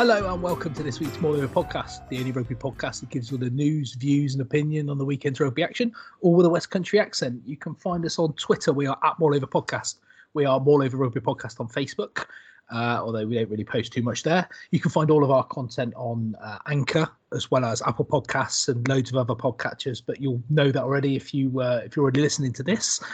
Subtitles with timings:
[0.00, 3.36] Hello and welcome to this week's Over podcast, the only rugby podcast that gives you
[3.36, 5.92] the news, views, and opinion on the weekend's rugby action,
[6.22, 7.42] all with a West Country accent.
[7.44, 8.72] You can find us on Twitter.
[8.72, 9.96] We are at More Over Podcast.
[10.32, 12.24] We are More Over Rugby Podcast on Facebook,
[12.72, 14.48] uh, although we don't really post too much there.
[14.70, 18.70] You can find all of our content on uh, Anchor as well as Apple Podcasts
[18.70, 20.00] and loads of other podcatchers.
[20.04, 23.04] But you'll know that already if you uh, if you're already listening to this.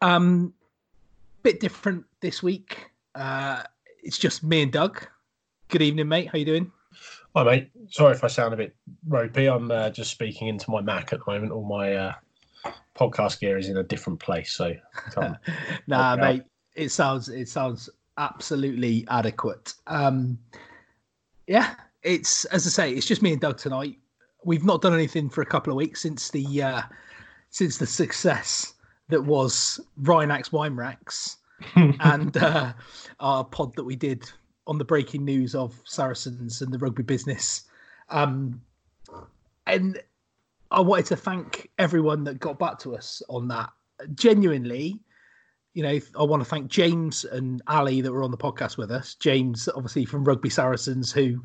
[0.00, 0.54] Um,
[1.42, 2.92] bit different this week.
[3.14, 3.64] Uh,
[4.02, 5.06] it's just me and Doug.
[5.70, 6.28] Good evening, mate.
[6.32, 6.72] How you doing?
[7.36, 7.70] Hi, mate.
[7.90, 8.74] Sorry if I sound a bit
[9.06, 9.46] ropey.
[9.46, 11.52] I'm uh, just speaking into my Mac at the moment.
[11.52, 12.12] All my uh,
[12.98, 14.74] podcast gear is in a different place, so
[15.86, 16.42] nah, mate.
[16.74, 17.88] It sounds it sounds
[18.18, 19.74] absolutely adequate.
[19.86, 20.40] Um,
[21.46, 23.96] yeah, it's as I say, it's just me and Doug tonight.
[24.44, 26.82] We've not done anything for a couple of weeks since the uh,
[27.50, 28.74] since the success
[29.08, 31.36] that was Rhinax Wine Racks
[31.76, 32.72] and uh,
[33.20, 34.28] our pod that we did
[34.70, 37.64] on the breaking news of Saracens and the rugby business.
[38.08, 38.62] Um,
[39.66, 40.00] and
[40.70, 43.70] I wanted to thank everyone that got back to us on that.
[44.14, 45.00] Genuinely,
[45.74, 48.92] you know, I want to thank James and Ali that were on the podcast with
[48.92, 49.16] us.
[49.16, 51.42] James, obviously from Rugby Saracens, who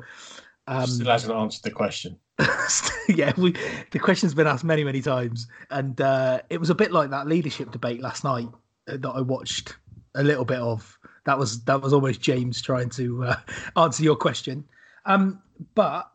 [0.68, 2.16] um, still hasn't answered the question.
[3.08, 3.56] yeah, we
[3.90, 7.26] the question's been asked many, many times, and uh, it was a bit like that
[7.26, 8.48] leadership debate last night
[8.86, 9.74] that I watched
[10.14, 10.95] a little bit of
[11.26, 13.36] that was that was almost James trying to uh,
[13.76, 14.64] answer your question.
[15.04, 15.42] Um,
[15.74, 16.10] but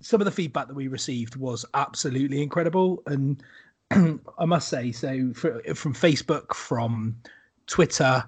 [0.00, 3.42] some of the feedback that we received was absolutely incredible, and
[4.38, 7.16] I must say, so for, from Facebook, from
[7.66, 8.24] Twitter,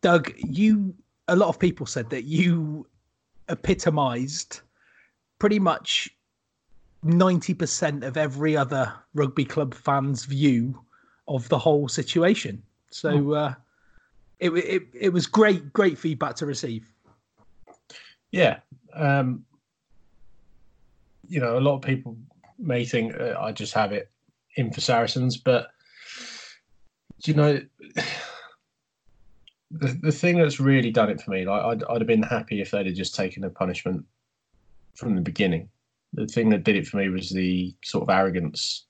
[0.00, 0.94] Doug, you
[1.28, 2.86] a lot of people said that you
[3.48, 4.60] epitomized
[5.38, 6.10] pretty much
[7.04, 10.78] 90% of every other rugby club fan's view
[11.28, 12.62] of the whole situation.
[12.90, 13.54] So, uh,
[14.40, 16.86] it, it it was great, great feedback to receive.
[18.32, 18.60] Yeah,
[18.94, 19.44] um,
[21.28, 22.16] you know, a lot of people
[22.58, 24.10] may think uh, I just have it
[24.56, 25.68] in for Saracens, but
[27.24, 27.60] you know,
[29.70, 32.60] the the thing that's really done it for me, like I'd, I'd have been happy
[32.60, 34.04] if they'd have just taken a punishment
[34.94, 35.68] from the beginning.
[36.14, 38.86] The thing that did it for me was the sort of arrogance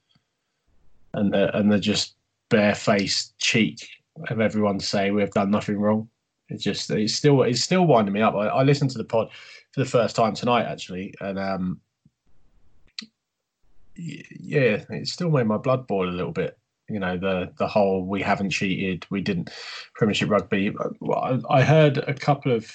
[1.13, 2.15] and the, and the just
[2.49, 3.87] barefaced cheek
[4.29, 6.09] of everyone saying we've done nothing wrong.
[6.49, 8.35] It's just it's still it's still winding me up.
[8.35, 9.31] I, I listened to the pod
[9.73, 11.81] for the first time tonight actually, and um,
[13.97, 16.59] yeah, it still made my blood boil a little bit.
[16.89, 19.51] You know the the whole we haven't cheated, we didn't
[19.95, 20.75] Premiership rugby.
[21.15, 22.71] I, I heard a couple of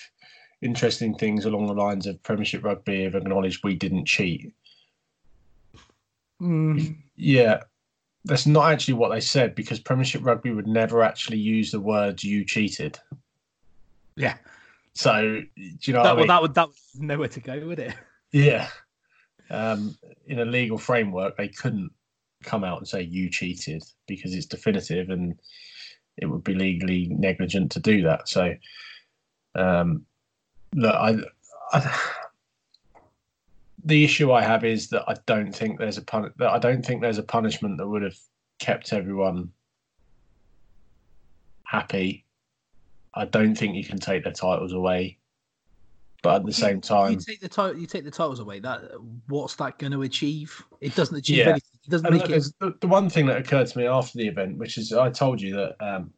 [0.62, 4.54] interesting things along the lines of Premiership rugby have acknowledged we didn't cheat.
[6.42, 6.98] Mm.
[7.18, 7.62] Yeah,
[8.26, 12.24] that's not actually what they said because Premiership Rugby would never actually use the words
[12.24, 13.00] "you cheated."
[14.16, 14.38] Yeah.
[14.94, 16.28] So do you know that, I mean?
[16.28, 17.94] that would that was nowhere to go, would it?
[18.32, 18.68] Yeah.
[19.50, 19.96] Um,
[20.26, 21.92] in a legal framework, they couldn't
[22.44, 25.40] come out and say you cheated because it's definitive and
[26.18, 28.28] it would be legally negligent to do that.
[28.28, 28.56] So,
[29.56, 30.06] um,
[30.74, 31.18] look, I
[31.72, 32.00] I,
[33.86, 36.84] the issue I have is that I don't think there's a pun- that I don't
[36.84, 38.18] think there's a punishment that would have
[38.60, 39.52] kept everyone
[41.64, 42.26] happy.
[43.14, 45.20] I don't think you can take their titles away,
[46.24, 48.60] but at the same time, you take the title, you take the titles away.
[48.60, 48.82] That
[49.28, 50.64] what's that going to achieve?
[50.82, 51.50] It doesn't achieve Yeah.
[51.52, 51.80] anything.
[51.86, 52.44] It doesn't And make it.
[52.60, 55.40] the, the one thing that occurred to me after the event, which is I told
[55.40, 56.12] you that um,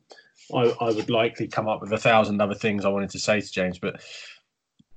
[0.56, 3.42] I, I would likely come up with a thousand other things I wanted to say
[3.42, 4.02] to James, but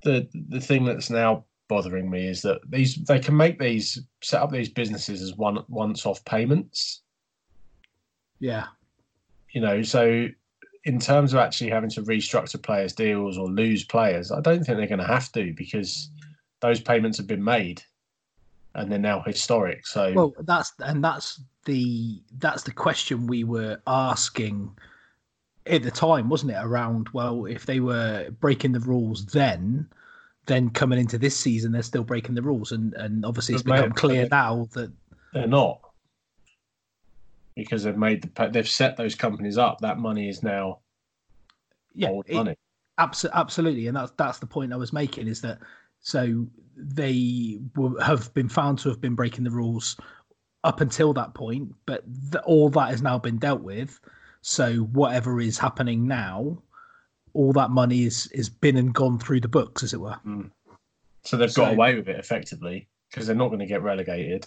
[0.05, 4.43] the the thing that's now bothering me is that these they can make these set
[4.43, 7.03] up these businesses as one once off payments.
[8.41, 8.67] Yeah,
[9.53, 10.27] You know, so
[10.85, 14.79] in terms of actually having to restructure players' deals or lose players, I don't think
[14.79, 16.11] they're going to have to because
[16.61, 17.83] those payments have been made
[18.75, 19.87] and they're now historic.
[19.87, 24.77] So well, that's and that's the that's the question we were asking
[25.67, 26.59] at the time, wasn't it?
[26.61, 29.87] Around well, if they were breaking the rules then,
[30.47, 33.93] then coming into this season they're still breaking the rules, and and obviously it's become
[33.93, 34.93] clear now that
[35.33, 35.81] They're not
[37.57, 39.81] because they've made the they've set those companies up.
[39.81, 40.81] That money is now
[41.95, 42.57] yeah, old it- money.
[42.99, 45.59] Abso- absolutely, and that's that's the point I was making is that
[46.01, 46.47] so
[46.77, 49.97] they will have been found to have been breaking the rules
[50.65, 53.99] up until that point, but th- all that has now been dealt with.
[54.43, 56.63] So whatever is happening now,
[57.35, 60.17] all that money is is been and gone through the books, as it were.
[61.23, 64.47] So they've got away with it effectively because they're not going to get relegated.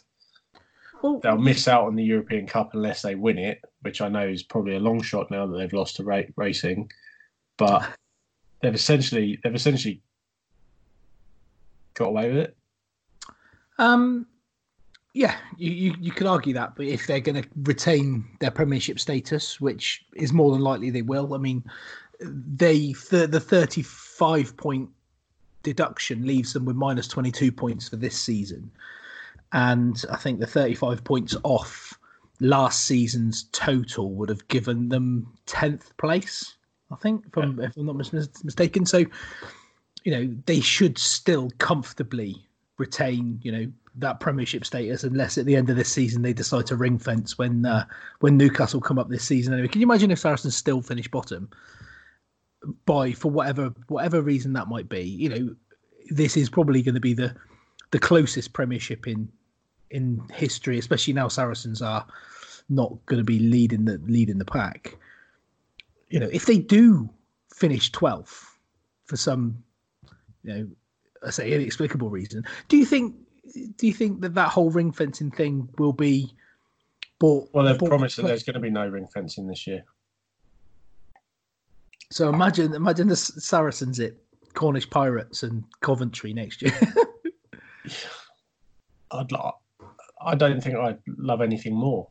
[1.01, 4.25] Well, They'll miss out on the European Cup unless they win it, which I know
[4.25, 6.89] is probably a long shot now that they've lost to ra- racing.
[7.57, 7.87] But
[8.61, 10.01] they've essentially they've essentially
[11.93, 12.57] got away with it.
[13.77, 14.27] Um,
[15.13, 18.99] yeah, you, you, you could argue that, but if they're going to retain their Premiership
[18.99, 21.63] status, which is more than likely they will, I mean,
[22.19, 24.89] they the, the thirty five point
[25.63, 28.71] deduction leaves them with minus twenty two points for this season,
[29.51, 31.97] and I think the thirty five points off
[32.39, 36.55] last season's total would have given them tenth place.
[36.91, 38.85] I think, if I'm, if I'm not mis- mistaken.
[38.85, 39.05] So,
[40.03, 42.45] you know, they should still comfortably
[42.77, 46.65] retain, you know, that Premiership status unless at the end of this season they decide
[46.67, 47.85] to ring fence when uh,
[48.19, 49.53] when Newcastle come up this season.
[49.53, 51.49] Anyway, can you imagine if Saracens still finish bottom
[52.85, 55.01] by for whatever whatever reason that might be?
[55.01, 55.55] You know,
[56.09, 57.35] this is probably going to be the
[57.91, 59.29] the closest Premiership in
[59.91, 62.05] in history, especially now Saracens are
[62.69, 64.97] not going to be leading the leading the pack.
[66.09, 67.09] You know, if they do
[67.53, 68.57] finish twelfth
[69.05, 69.63] for some,
[70.43, 70.67] you know,
[71.25, 73.15] I say inexplicable reason, do you think
[73.77, 76.33] do you think that that whole ring fencing thing will be
[77.19, 77.49] bought?
[77.53, 79.83] Well, they've bought- promised that there's going to be no ring fencing this year.
[82.11, 84.13] So imagine imagine the Saracens at
[84.53, 86.73] Cornish Pirates and Coventry next year.
[89.11, 89.31] I'd
[90.21, 92.07] I don't think I'd love anything more.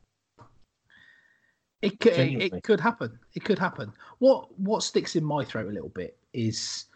[1.81, 2.59] It could, it, Genuinely.
[2.59, 3.19] it could happen.
[3.35, 3.93] It could happen.
[4.19, 6.87] What what sticks in my throat a little bit is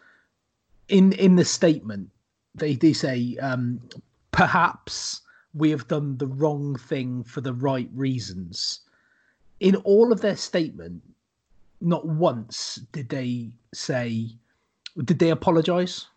[0.89, 2.09] in in the statement
[2.55, 3.79] they do say um,
[4.31, 5.21] perhaps
[5.53, 8.81] we have done the wrong thing for the right reasons.
[9.59, 11.01] In all of their statement,
[11.81, 14.29] not once did they say
[15.03, 16.07] did they apologize?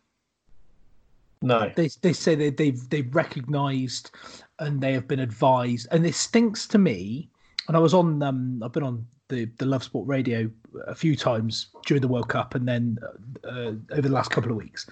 [1.43, 4.11] No, they they say that they've they've recognised
[4.59, 7.29] and they have been advised, and this stinks to me.
[7.69, 10.50] And I was on um I've been on the the Love Sport Radio
[10.87, 12.99] a few times during the World Cup, and then
[13.45, 14.87] uh, over the last couple of weeks.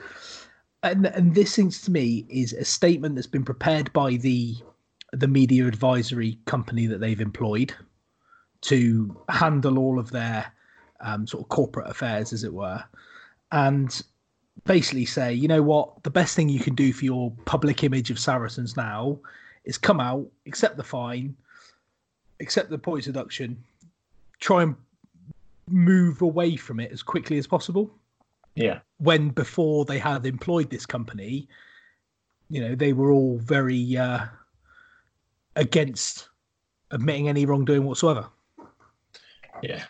[0.83, 4.57] And and this seems to me is a statement that's been prepared by the
[5.13, 7.75] the media advisory company that they've employed
[8.61, 10.53] to handle all of their
[11.01, 12.83] um, sort of corporate affairs, as it were,
[13.53, 14.03] and
[14.65, 18.11] basically say, you know what, the best thing you can do for your public image
[18.11, 19.19] of Saracens now
[19.65, 21.37] is come out, accept the fine,
[22.41, 23.63] accept the points deduction,
[24.41, 24.77] try and
[25.69, 27.91] move away from it as quickly as possible.
[28.55, 31.49] yeah, When before they had employed this company,
[32.51, 34.25] you know, they were all very uh,
[35.57, 36.29] against
[36.91, 38.27] admitting any wrongdoing whatsoever.
[39.63, 39.85] yeah.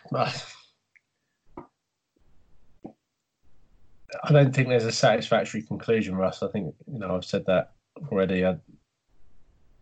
[4.23, 6.43] I don't think there's a satisfactory conclusion, Russ.
[6.43, 7.73] I think you know I've said that
[8.11, 8.45] already.
[8.45, 8.57] I,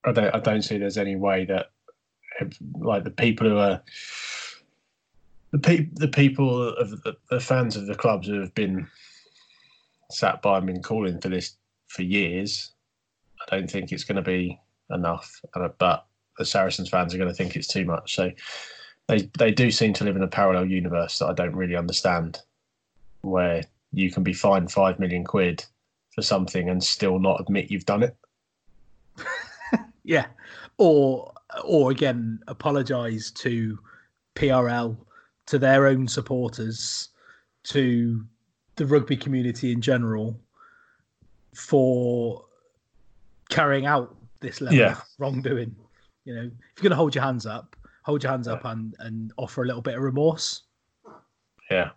[0.06, 0.36] I don't.
[0.36, 1.68] I don't see there's any way that
[2.80, 3.82] like the people who are
[5.52, 8.88] the pe- the people of the, the fans of the clubs who have been
[10.12, 11.56] sat by and been calling for this
[11.88, 12.74] for years.
[13.42, 15.40] I don't think it's going to be enough,
[15.78, 16.06] but
[16.38, 18.16] the Saracens fans are going to think it's too much.
[18.16, 18.32] So
[19.08, 22.40] they they do seem to live in a parallel universe that I don't really understand,
[23.22, 23.64] where
[23.94, 25.64] you can be fined five million quid
[26.14, 28.16] for something and still not admit you've done it.
[30.04, 30.28] yeah,
[30.78, 33.80] or or again apologise to
[34.36, 34.96] PRL,
[35.48, 37.10] to their own supporters,
[37.64, 38.26] to
[38.76, 40.40] the rugby community in general
[41.56, 42.46] for
[43.50, 44.92] carrying out this level Yeah.
[44.92, 45.76] of wrongdoing.
[46.26, 48.96] You know, if you're going to hold your hands up, hold your hands up and
[49.00, 50.64] and offer a little bit of remorse.
[51.72, 51.92] Yeah,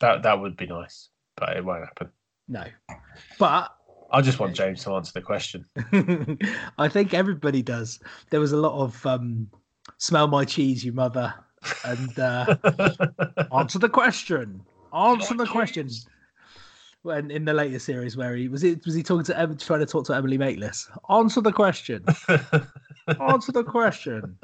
[0.00, 1.08] that that would be nice,
[1.40, 2.10] but it won't happen.
[2.46, 2.64] No,
[3.38, 3.74] but
[4.12, 5.64] I just want James to answer the question.
[6.78, 8.00] I think everybody does.
[8.30, 9.48] There was a lot of um,
[9.98, 11.34] "smell my cheese, you mother,"
[11.84, 12.56] and uh,
[13.56, 14.62] answer the question.
[14.94, 16.06] Answer the questions.
[17.02, 19.80] When in the later series, where he was, it was he talking to Em, trying
[19.80, 20.90] to talk to Emily Maitlis.
[21.08, 22.04] Answer the question.
[23.20, 24.36] Answer the question.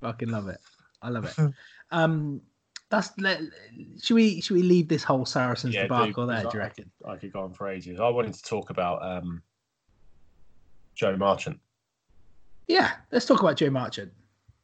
[0.00, 0.60] Fucking love it.
[1.02, 1.52] I love it.
[1.90, 2.40] Um,
[2.90, 3.10] that's.
[3.18, 3.40] Let,
[4.02, 6.42] should we should we leave this whole Saracens Yeah, debacle do, there?
[6.42, 6.90] Do you I- reckon?
[7.08, 7.98] I could go on for ages.
[8.00, 9.42] I wanted to talk about um,
[10.94, 11.58] Joe Marchant,
[12.68, 14.12] Yeah, let's talk about Joe Marchant.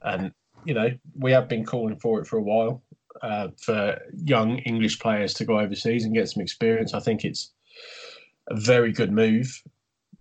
[0.03, 0.33] and
[0.65, 2.83] you know we have been calling for it for a while
[3.23, 6.93] uh, for young English players to go overseas and get some experience.
[6.95, 7.53] I think it's
[8.51, 9.63] a very good move.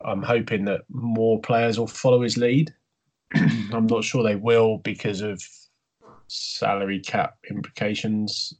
[0.04, 2.74] I'm hoping that more players will follow his lead.
[3.36, 5.42] I'm not sure they will because of
[6.28, 8.54] salary cap implications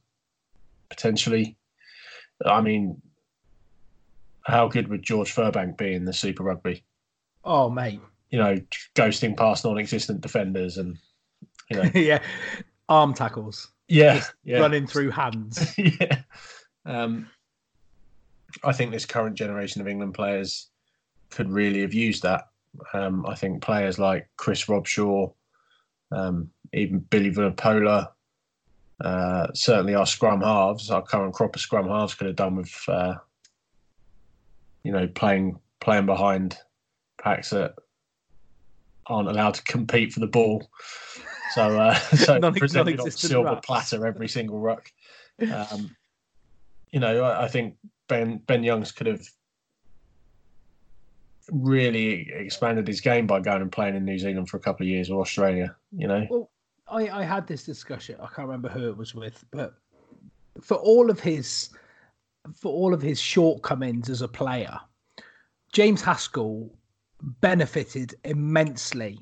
[0.88, 1.56] potentially.
[2.44, 3.00] I mean,
[4.42, 6.84] how good would George Furbank be in the Super Rugby?
[7.44, 8.00] Oh, mate.
[8.30, 8.56] You know,
[8.94, 10.98] ghosting past non-existent defenders and
[11.70, 12.20] you know, yeah,
[12.88, 15.74] arm tackles yeah, yeah, running through hands.
[15.78, 16.22] yeah.
[16.84, 17.28] Um,
[18.64, 20.68] I think this current generation of England players
[21.30, 22.48] could really have used that.
[22.92, 25.32] Um, I think players like Chris Robshaw,
[26.12, 28.08] um, even Billy Vunipola,
[29.00, 32.74] uh, certainly our scrum halves, our current crop of scrum halves, could have done with,
[32.88, 33.14] uh,
[34.82, 36.56] you know, playing playing behind
[37.22, 37.74] packs that
[39.06, 40.68] aren't allowed to compete for the ball.
[41.54, 43.64] So, uh, so Non- presented on non-existent silver rucks.
[43.64, 44.90] platter every single ruck.
[45.38, 45.94] Um,
[46.92, 47.76] you know, I, I think
[48.08, 49.20] Ben Ben Youngs could have
[51.52, 54.88] really expanded his game by going and playing in New Zealand for a couple of
[54.88, 55.76] years or Australia.
[55.96, 56.50] You know, Well,
[56.88, 58.16] I, I had this discussion.
[58.20, 59.74] I can't remember who it was with, but
[60.60, 61.70] for all of his
[62.54, 64.78] for all of his shortcomings as a player,
[65.72, 66.70] James Haskell
[67.40, 69.18] benefited immensely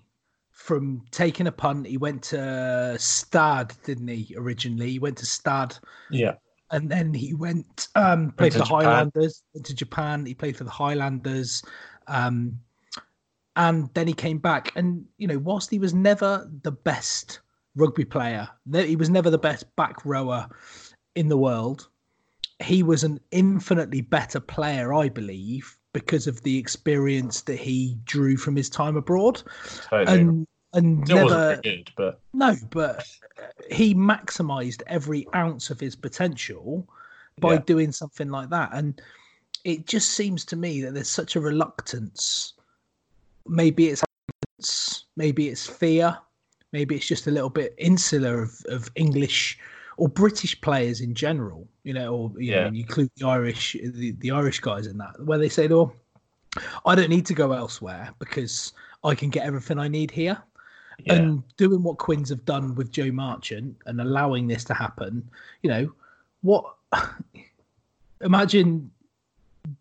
[0.50, 1.86] from taking a punt.
[1.86, 4.34] He went to Stad, didn't he?
[4.36, 5.76] Originally, he went to Stad,
[6.10, 6.34] yeah,
[6.70, 8.84] and then he went um, played to for the Japan.
[8.84, 9.42] Highlanders.
[9.54, 10.26] Went to Japan.
[10.26, 11.62] He played for the Highlanders,
[12.08, 12.60] um,
[13.56, 14.72] and then he came back.
[14.76, 17.40] And you know, whilst he was never the best
[17.76, 20.48] rugby player, he was never the best back rower
[21.14, 21.88] in the world.
[22.62, 28.36] He was an infinitely better player, I believe, because of the experience that he drew
[28.36, 29.42] from his time abroad,
[29.82, 30.20] totally.
[30.20, 33.06] and and Still never good, but no, but
[33.70, 36.88] he maximized every ounce of his potential
[37.40, 37.60] by Yeah.
[37.60, 38.70] doing something like that.
[38.72, 39.00] And
[39.64, 42.54] it just seems to me that there's such a reluctance.
[43.46, 44.02] Maybe it's
[45.16, 46.18] maybe it's fear,
[46.74, 49.56] maybe it's just a little bit insular of, of English
[49.96, 52.64] or British players in general, you know, or you Yeah.
[52.64, 55.92] know, you include the Irish the, the Irish guys in that, where they say, Oh,
[56.84, 58.72] I don't need to go elsewhere because
[59.04, 60.42] I can get everything I need here
[60.98, 65.28] yeah, and doing what Quins have done with Joe Marchant and allowing this to happen,
[65.62, 65.92] you know,
[66.42, 66.74] what
[68.20, 68.90] imagine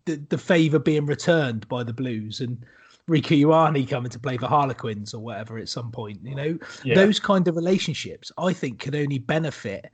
[0.04, 2.64] the, the favour being returned by the Blues and
[3.08, 6.94] Rieko Ioane coming to play for Harlequins or whatever at some point, you know, yeah.
[6.94, 9.92] those kind of relationships I think could only benefit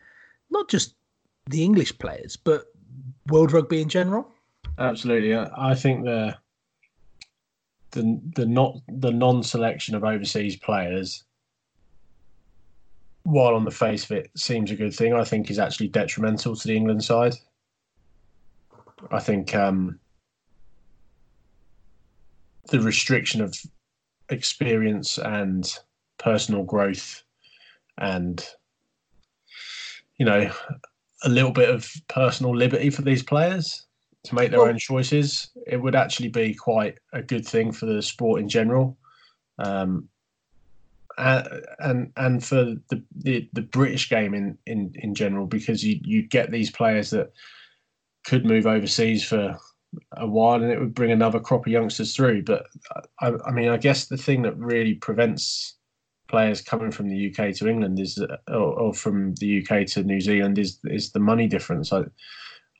[0.50, 0.94] not just
[1.48, 2.66] the English players, but
[3.28, 4.28] world rugby in general.
[4.78, 6.36] Absolutely, I I think the
[7.90, 11.24] the the not the non-selection of overseas players,
[13.24, 16.54] while on the face of it seems a good thing, I think is actually detrimental
[16.54, 17.34] to the England side.
[19.10, 19.98] I think um,
[22.70, 23.54] the restriction of
[24.30, 25.78] experience and
[26.18, 27.22] personal growth,
[27.98, 28.44] and
[30.18, 30.50] you know,
[31.24, 33.86] a little bit of personal liberty for these players
[34.24, 37.86] to make their Well- own choices, it would actually be quite a good thing for
[37.86, 38.98] the sport in general,
[39.58, 40.08] um,
[41.18, 46.00] and and and for the, the, the British game in, in, in general, because you
[46.02, 47.32] you get these players that
[48.24, 49.58] could move overseas for
[50.12, 52.42] a while, and it would bring another crop of youngsters through.
[52.44, 52.66] But
[53.20, 55.76] I, I mean, I guess the thing that really prevents
[56.28, 60.20] players coming from the UK to England is, or, or from the UK to New
[60.20, 61.92] Zealand is is the money difference.
[61.92, 62.04] I,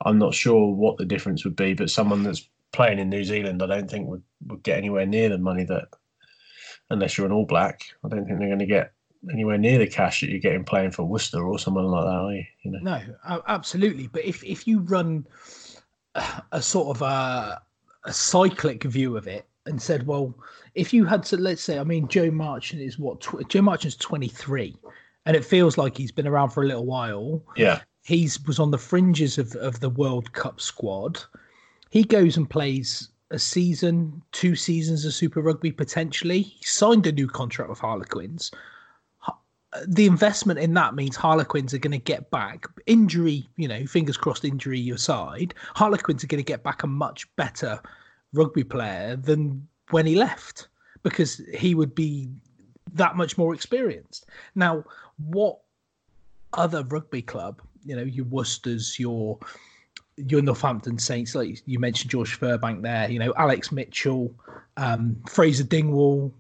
[0.04, 3.62] I'm not sure what the difference would be, but someone that's playing in New Zealand,
[3.62, 5.88] I don't think would would get anywhere near the money that,
[6.90, 8.92] unless you're an All Black, I don't think they're going to get
[9.30, 12.34] anywhere near the cash that you're getting playing for Worcester or someone like that.
[12.34, 12.44] You?
[12.62, 12.78] you know?
[12.82, 14.06] No, absolutely.
[14.06, 15.26] But if if you run
[16.52, 17.60] a sort of a,
[18.04, 20.34] a cyclic view of it and said, well,
[20.74, 23.20] if you had to, let's say, I mean, Joe Marchant is what?
[23.20, 24.76] Tw- Joe Marchant's 23,
[25.26, 27.42] and it feels like he's been around for a little while.
[27.56, 27.80] Yeah.
[28.02, 31.22] He's was on the fringes of, of the World Cup squad.
[31.90, 36.42] He goes and plays a season, two seasons of Super Rugby potentially.
[36.42, 38.50] He signed a new contract with Harlequins.
[39.86, 44.16] The investment in that means Harlequins are going to get back injury, you know, fingers
[44.16, 45.54] crossed, injury aside.
[45.74, 47.80] Harlequins are going to get back a much better
[48.32, 50.68] rugby player than when he left
[51.02, 52.28] because he would be
[52.94, 54.26] that much more experienced.
[54.54, 54.84] Now,
[55.18, 55.58] what
[56.52, 59.38] other rugby club, you know, your Worcesters, your
[60.16, 64.34] your Northampton Saints, like you mentioned George Furbank there, you know, Alex Mitchell,
[64.76, 66.34] um, Fraser Dingwall.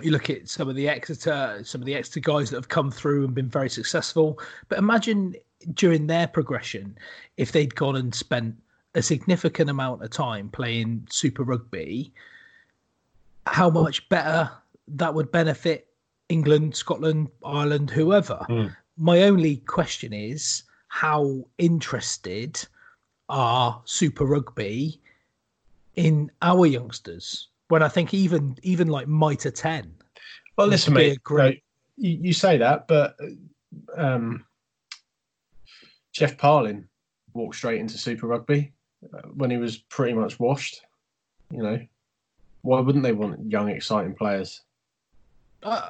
[0.00, 2.90] You look at some of the Exeter, some of the Exeter guys that have come
[2.90, 4.38] through and been very successful.
[4.68, 5.34] But imagine
[5.74, 6.96] during their progression,
[7.36, 8.56] if they'd gone and spent
[8.94, 12.12] a significant amount of time playing Super Rugby,
[13.46, 14.50] how much better
[14.88, 15.88] that would benefit
[16.28, 18.44] England, Scotland, Ireland, whoever.
[18.48, 18.74] Mm.
[18.96, 22.66] My only question is how interested
[23.28, 25.00] are Super Rugby
[25.96, 27.48] in our youngsters?
[27.68, 29.94] When I think even even like Mitre ten.
[30.56, 31.22] Well, listen, mate.
[31.22, 31.62] Great...
[31.96, 33.16] You, you, say that, but
[33.96, 34.44] um,
[36.12, 36.84] Geoff Parling
[37.34, 38.72] walked straight into Super Rugby
[39.14, 40.80] uh, when he was pretty much washed.
[41.50, 41.80] You know,
[42.62, 44.62] why wouldn't they want young, exciting players?
[45.62, 45.88] Uh,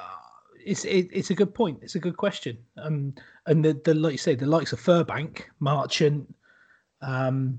[0.65, 1.79] it's it, it's a good point.
[1.83, 2.59] It's a good question.
[2.77, 3.15] Um,
[3.47, 6.35] and the, the like you say, the likes of Furbank, Marchant.
[7.01, 7.59] Um,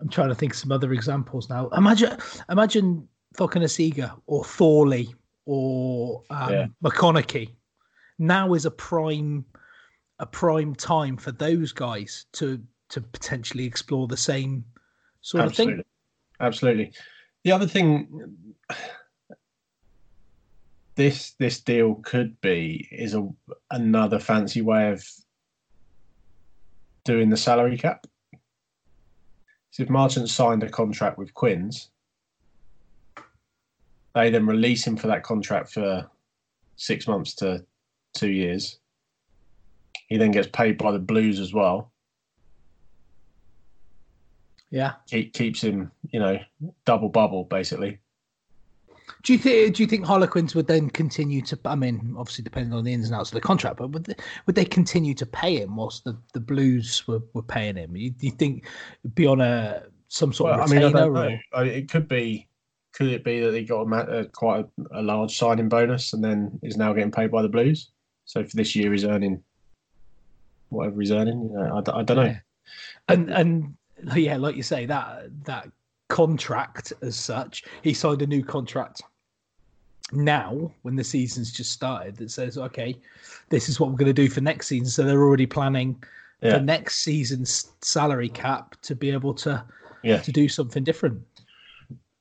[0.00, 1.68] I'm trying to think of some other examples now.
[1.68, 2.18] Imagine
[2.50, 5.14] imagine Cokanasiga or Thorley
[5.46, 6.66] or um, yeah.
[6.82, 7.50] McConnochie.
[8.18, 9.44] Now is a prime
[10.18, 14.64] a prime time for those guys to to potentially explore the same
[15.20, 15.74] sort Absolutely.
[15.74, 15.84] of thing.
[16.40, 16.92] Absolutely.
[17.44, 18.34] The other thing
[20.96, 23.28] this this deal could be is a
[23.70, 25.04] another fancy way of
[27.04, 28.04] doing the salary cap.
[29.70, 31.90] So if Marchant signed a contract with Quins,
[34.18, 36.04] they then release him for that contract for
[36.76, 37.64] six months to
[38.14, 38.78] two years.
[40.08, 41.92] He then gets paid by the Blues as well.
[44.70, 46.38] Yeah, Keep, keeps him, you know,
[46.84, 47.98] double bubble basically.
[49.22, 49.76] Do you think?
[49.76, 51.58] Do you think Harlequins would then continue to?
[51.64, 54.14] I mean, obviously depending on the ins and outs of the contract, but would they,
[54.46, 57.94] would they continue to pay him whilst the, the Blues were, were paying him?
[57.94, 58.66] Do you think
[59.14, 60.86] be on a some sort well, of retainer?
[60.86, 61.38] I mean, I don't know.
[61.54, 61.64] Or?
[61.64, 62.47] It could be.
[62.98, 66.14] Could it be that he got a, a uh, quite a, a, large signing bonus
[66.14, 67.90] and then is now getting paid by the Blues?
[68.24, 69.40] So for this year, he's earning
[70.70, 71.48] whatever he's earning.
[71.48, 72.24] You know, I, I don't know.
[72.24, 72.40] Yeah.
[73.06, 73.76] And and
[74.16, 75.70] yeah, like you say, that that
[76.08, 77.64] contract as such.
[77.82, 79.02] He signed a new contract
[80.10, 82.96] now when the season's just started that says, okay,
[83.50, 84.88] this is what we're going to do for next season.
[84.88, 86.02] So they're already planning
[86.40, 86.52] yeah.
[86.52, 89.62] the next season's salary cap to be able to
[90.02, 90.18] yeah.
[90.18, 91.20] to do something different.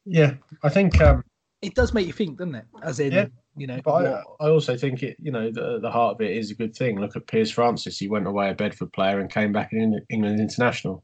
[0.07, 1.23] Yeah, I think um,
[1.61, 2.65] it does make you think, doesn't it?
[2.81, 3.27] As in, yeah.
[3.57, 3.81] you know.
[3.83, 6.55] But I, I, also think it, you know, the the heart of it is a
[6.55, 6.99] good thing.
[6.99, 7.99] Look at Piers Francis.
[7.99, 11.03] He went away a Bedford player and came back in England international.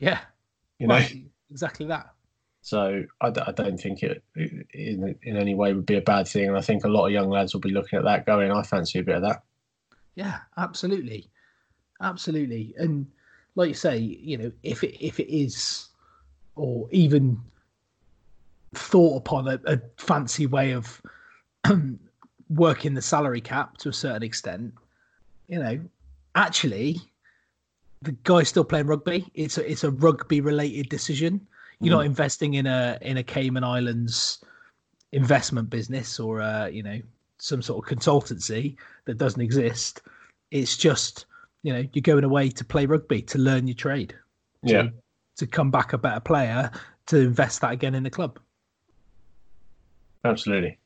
[0.00, 0.20] Yeah,
[0.78, 1.00] you know,
[1.50, 2.12] exactly that.
[2.62, 6.26] So I, I don't think it, it in, in any way would be a bad
[6.26, 8.50] thing, and I think a lot of young lads will be looking at that, going,
[8.50, 9.42] "I fancy a bit of that."
[10.16, 11.30] Yeah, absolutely,
[12.00, 13.06] absolutely, and
[13.54, 15.88] like you say, you know, if it if it is,
[16.56, 17.40] or even
[18.74, 21.00] thought upon a, a fancy way of
[22.48, 24.72] working the salary cap to a certain extent,
[25.48, 25.80] you know,
[26.34, 26.98] actually,
[28.02, 29.26] the guy's still playing rugby.
[29.34, 31.46] It's a it's a rugby related decision
[31.82, 32.06] you're not mm.
[32.06, 34.38] investing in a in a Cayman Islands
[35.10, 37.00] investment business or uh, you know
[37.38, 40.00] some sort of consultancy that doesn't exist.
[40.52, 41.26] It's just
[41.64, 44.14] you know you're going away to play rugby to learn your trade.
[44.66, 44.88] To, yeah.
[45.38, 46.70] To come back a better player
[47.06, 48.38] to invest that again in the club.
[50.24, 50.78] Absolutely.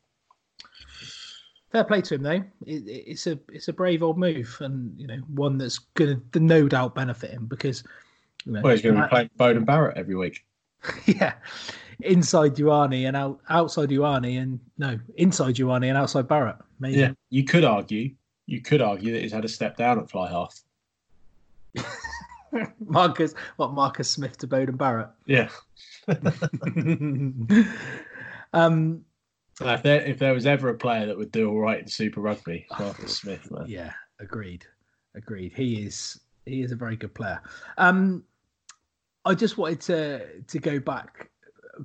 [1.73, 2.45] Fair play to him though.
[2.65, 6.41] It, it's a it's a brave old move, and you know one that's going to
[6.41, 7.83] no doubt benefit him because.
[8.45, 10.45] You know, well, he's going to be playing Beauden Barrett every week.
[11.07, 11.33] yeah,
[12.01, 16.57] inside Ioane and out outside Ioane, and no, inside Ioane and outside Barrett.
[16.79, 16.99] Maybe.
[16.99, 18.15] Yeah, you could argue,
[18.47, 20.61] you could argue that he's had a step down at fly half.
[22.87, 25.09] Marcus, what Marcus Smith to Beauden Barrett?
[25.27, 25.49] Yeah.
[28.53, 29.05] um,
[29.61, 32.21] if there if there was ever a player that would do all right in Super
[32.21, 33.65] Rugby, Marcus Smith, man.
[33.67, 34.67] Yeah, agreed,
[35.15, 35.53] agreed.
[35.55, 37.41] He is he is a very good player.
[37.79, 38.25] Um,
[39.25, 41.31] I just wanted to to go back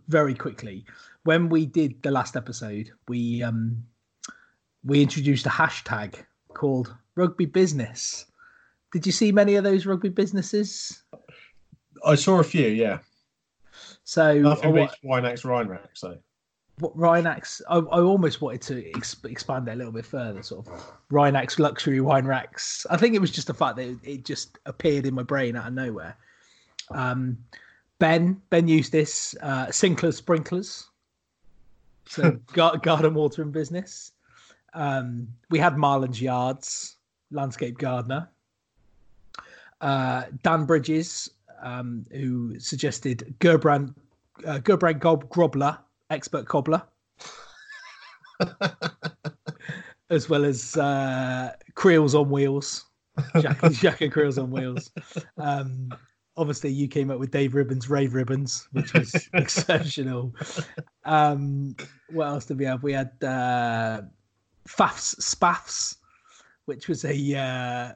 [0.07, 0.86] very quickly.
[1.23, 3.84] When we did the last episode, we um
[4.84, 6.15] we introduced a hashtag
[6.53, 8.25] called Rugby Business.
[8.91, 11.03] Did you see many of those rugby businesses?
[12.05, 12.99] I saw a few, yeah.
[14.03, 16.17] So nothing beats Winax Rheinrax, so
[16.82, 20.67] what Rhinax, I, I almost wanted to exp- expand that a little bit further, sort
[20.67, 22.86] of Rhinax luxury wine racks.
[22.89, 25.56] I think it was just the fact that it, it just appeared in my brain
[25.56, 26.17] out of nowhere.
[26.89, 27.38] Um,
[28.00, 30.89] Ben, Ben Eustace, uh, Sinclair Sprinklers,
[32.08, 34.12] so garden watering business.
[34.74, 36.98] Um, we had Marlon's Yards,
[37.30, 38.30] landscape gardener.
[39.82, 41.30] Uh, Dan Bridges,
[41.62, 43.94] um, who suggested Gerbrand,
[44.46, 45.78] uh, Gerbrand Gob- Grobler,
[46.12, 46.84] expert cobbler,
[50.10, 52.86] as well as uh, Creels on Wheels,
[53.39, 54.91] Jack, Jack and Creels on Wheels.
[55.38, 55.89] Um,
[56.38, 60.34] obviously, you came up with Dave Ribbans, Rave Ribbons, which was exceptional.
[61.06, 61.76] Um,
[62.10, 62.84] what else did we have?
[62.84, 64.02] We had uh,
[64.67, 65.95] Fafs Spaffs,
[66.65, 67.93] which was a uh,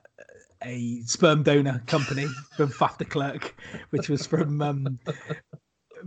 [0.64, 3.56] a sperm donor company from Faf de Klerk,
[3.90, 5.00] which was from um,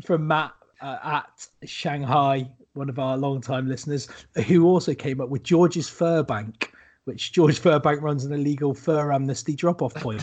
[0.04, 4.08] from Matt uh, at Shanghai, one of our long-time listeners,
[4.46, 6.72] who also came up with George's Fur Bank,
[7.08, 10.22] which George Furbank runs an illegal fur amnesty drop-off point.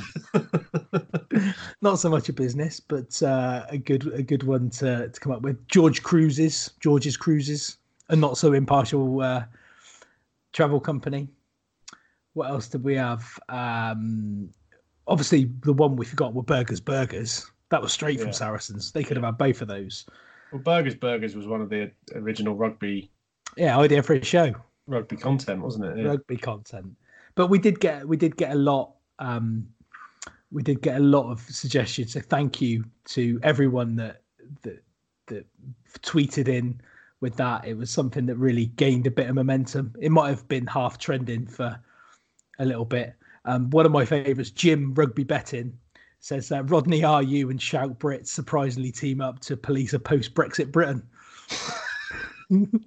[1.82, 5.32] Not so much a business, but uh, a good a good one to, to come
[5.32, 5.68] up with.
[5.68, 7.78] George Cruises, George's Cruises,
[8.10, 9.44] a not so impartial uh,
[10.54, 11.28] travel company.
[12.34, 13.26] What else did we have?
[13.50, 14.52] Um,
[15.08, 17.50] obviously, the one we forgot were Burgers Burgers.
[17.70, 18.26] That was straight yeah.
[18.26, 18.92] from Saracens.
[18.92, 20.06] They could have had both of those.
[20.56, 23.12] Well, Burgers Burgers was one of the original rugby.
[23.58, 24.56] Yeah, idea for a show.
[24.88, 25.98] Rugby content, wasn't it?
[25.98, 26.12] Yeah.
[26.12, 26.96] Rugby content,
[27.36, 28.94] but we did get we did get a lot.
[29.20, 29.68] Um,
[30.54, 32.14] we did get a lot of suggestions.
[32.14, 34.22] So thank you to everyone that
[34.62, 34.82] that
[35.28, 35.46] that
[36.04, 36.80] tweeted in
[37.20, 37.68] with that.
[37.68, 39.94] It was something that really gained a bit of momentum.
[40.00, 41.78] It might have been half trending for
[42.60, 43.14] a little bit.
[43.44, 45.78] Um, one of my favourites, Jim Rugby Betting,
[46.26, 50.72] says that Rodney RU and Shout Brits surprisingly team up to police a post Brexit
[50.72, 51.08] Britain.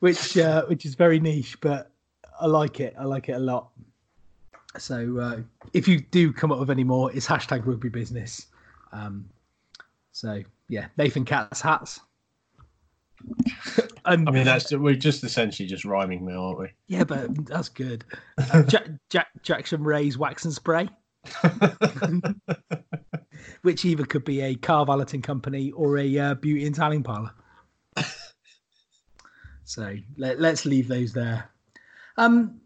[0.00, 1.92] which uh, which is very niche, but
[2.38, 2.94] I like it.
[2.98, 3.70] I like it a lot.
[4.76, 5.38] So uh,
[5.72, 8.48] if you do come up with any more, it's hashtag rugby business.
[8.92, 9.26] Um,
[10.12, 12.00] so yeah, Nathan Katz hats.
[14.04, 16.68] and, I mean, that's we're just essentially just rhyming now, aren't we?
[16.88, 18.04] Yeah, but that's good.
[18.36, 20.90] Uh, Jack, Jack Jackson Wray's wax and spray.
[23.62, 27.30] which either could be a car valeting company or a uh, beauty and tanning parlor.
[29.64, 31.50] so let, us leave those there.
[32.16, 32.60] Um,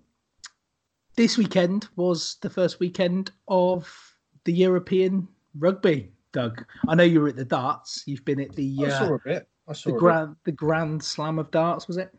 [1.16, 4.14] this weekend was the first weekend of
[4.44, 6.10] the European rugby.
[6.32, 8.02] Doug, I know you were at the darts.
[8.06, 8.76] You've been at the.
[8.80, 9.48] Uh, I saw a bit.
[9.68, 11.86] I saw the grand the Grand Slam of darts.
[11.86, 12.12] Was it?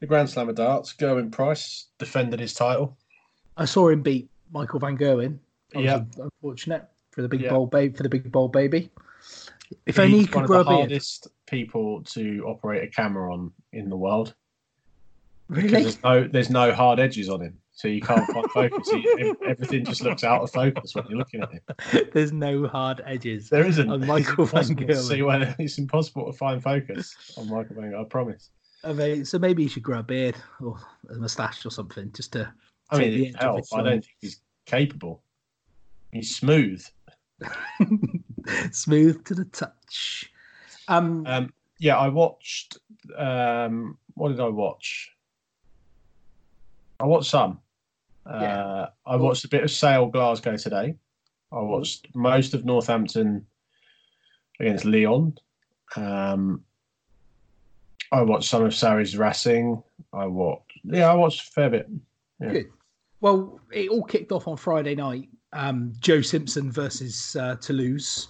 [0.00, 0.92] The Grand Slam of darts.
[0.92, 2.98] Gerwyn Price defended his title.
[3.56, 5.38] I saw him beat Michael Van Gerwen
[5.74, 7.50] yeah, unfortunate for the big yeah.
[7.50, 7.96] bowl baby.
[7.96, 8.90] For the big bowl baby.
[9.86, 10.76] If He's only he could grow a beard.
[10.76, 14.34] hardest people to operate a camera on in the world.
[15.48, 15.68] Really?
[15.68, 18.88] There's no, there's no hard edges on him, so you can't find focus.
[18.88, 22.08] He, everything just looks out of focus when you're looking at him.
[22.12, 23.48] There's no hard edges.
[23.48, 23.90] There isn't.
[23.90, 24.96] On Michael Van Gerwen.
[24.96, 28.00] See where it's impossible to find focus on Michael Van Gerwen.
[28.00, 28.50] I promise.
[28.84, 30.78] I mean, so maybe he should grow a beard or
[31.10, 32.52] a moustache or something, just to.
[32.90, 35.22] I mean, hell, I don't think he's capable.
[36.12, 36.84] He's smooth.
[38.72, 40.30] smooth to the touch.
[40.88, 42.78] Um, um, yeah, I watched.
[43.16, 45.10] Um, what did I watch?
[46.98, 47.60] I watched some.
[48.26, 48.64] Yeah.
[48.64, 50.96] Uh, I watched a bit of Sale Glasgow today.
[51.52, 53.46] I watched most of Northampton
[54.60, 55.36] against Lyon.
[55.96, 56.62] Um,
[58.12, 59.82] I watched some of Sarries Racing.
[60.12, 61.88] I watched, yeah, I watched a fair bit.
[62.40, 62.52] Yeah.
[62.52, 62.66] Good.
[63.20, 68.28] Well, it all kicked off on Friday night um, Joe Simpson versus uh, Toulouse,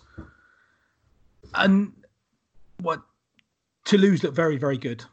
[1.54, 1.92] and
[2.80, 3.02] what
[3.84, 5.04] Toulouse look very very good.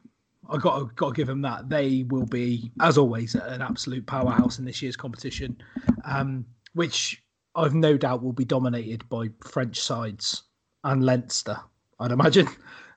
[0.50, 1.70] I got got to give them that.
[1.70, 5.58] They will be, as always, an absolute powerhouse in this year's competition,
[6.06, 7.22] um, which
[7.56, 10.43] I've no doubt will be dominated by French sides
[10.84, 11.60] and Leinster.
[12.00, 12.48] I'd imagine,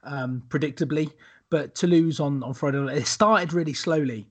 [0.04, 1.10] um, predictably.
[1.50, 4.28] But Toulouse on on Friday, it started really slowly.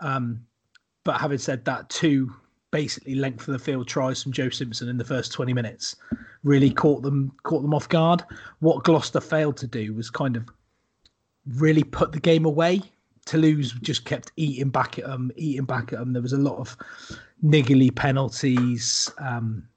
[0.00, 0.46] Um,
[1.02, 2.32] but having said that, two
[2.70, 5.96] basically length of the field tries from Joe Simpson in the first 20 minutes
[6.42, 8.24] really caught them caught them off guard.
[8.60, 10.48] What Gloucester failed to do was kind of
[11.46, 12.82] really put the game away.
[13.26, 16.12] Toulouse just kept eating back at them, eating back at them.
[16.12, 16.76] There was a lot of
[17.44, 19.10] niggly penalties.
[19.18, 19.68] Um,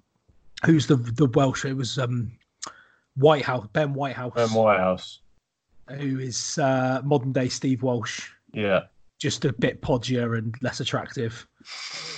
[0.66, 1.66] who's the the Welsh?
[1.66, 2.32] It was um,
[3.16, 4.34] Whitehouse, Ben Whitehouse.
[4.34, 5.20] Ben Whitehouse.
[5.90, 8.30] Who is uh, modern day Steve Walsh.
[8.54, 8.84] Yeah.
[9.20, 11.46] Just a bit podgier and less attractive.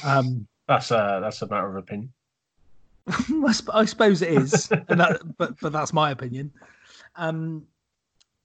[0.04, 2.12] Um, that's a that's a matter of opinion.
[3.72, 6.52] I, suppose it is, that, but but that's my opinion.
[7.16, 7.66] Um,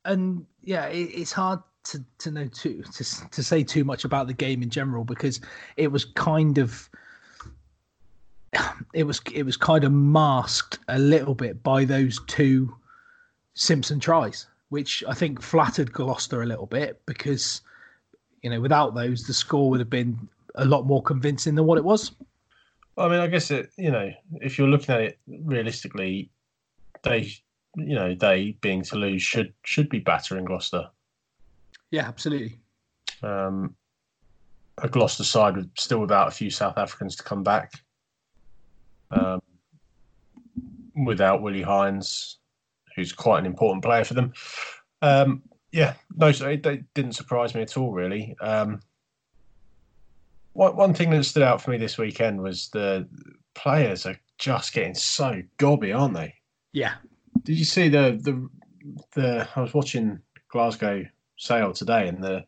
[0.04, 4.26] and yeah, it, it's hard to to know too to to say too much about
[4.26, 5.40] the game in general because
[5.76, 6.90] it was kind of
[8.94, 12.74] it was it was kind of masked a little bit by those two
[13.54, 17.62] Simpson tries, which I think flattered Gloucester a little bit because
[18.42, 21.78] you know without those the score would have been a lot more convincing than what
[21.78, 22.12] it was.
[22.96, 23.70] I mean, I guess it.
[23.76, 24.10] You know,
[24.40, 26.30] if you're looking at it realistically,
[27.02, 27.32] they,
[27.76, 30.88] you know, they being Toulouse should should be battering Gloucester.
[31.90, 32.58] Yeah, absolutely.
[33.22, 33.74] Um,
[34.82, 37.72] a Gloucester side with still without a few South Africans to come back.
[39.10, 39.40] Um,
[41.04, 42.38] without Willi Heinz,
[42.94, 44.32] who's quite an important player for them.
[45.02, 46.62] Um, yeah, no, so it,
[46.94, 48.36] didn't surprise me at all, really.
[48.40, 48.80] Um,
[50.60, 53.08] one, one thing that stood out for me this weekend was the
[53.54, 56.34] players are just getting so gobby, aren't they?
[56.72, 56.94] Yeah.
[57.44, 58.48] Did you see the the
[59.14, 59.48] the?
[59.56, 61.06] I was watching Glasgow
[61.38, 62.44] Sale today, and the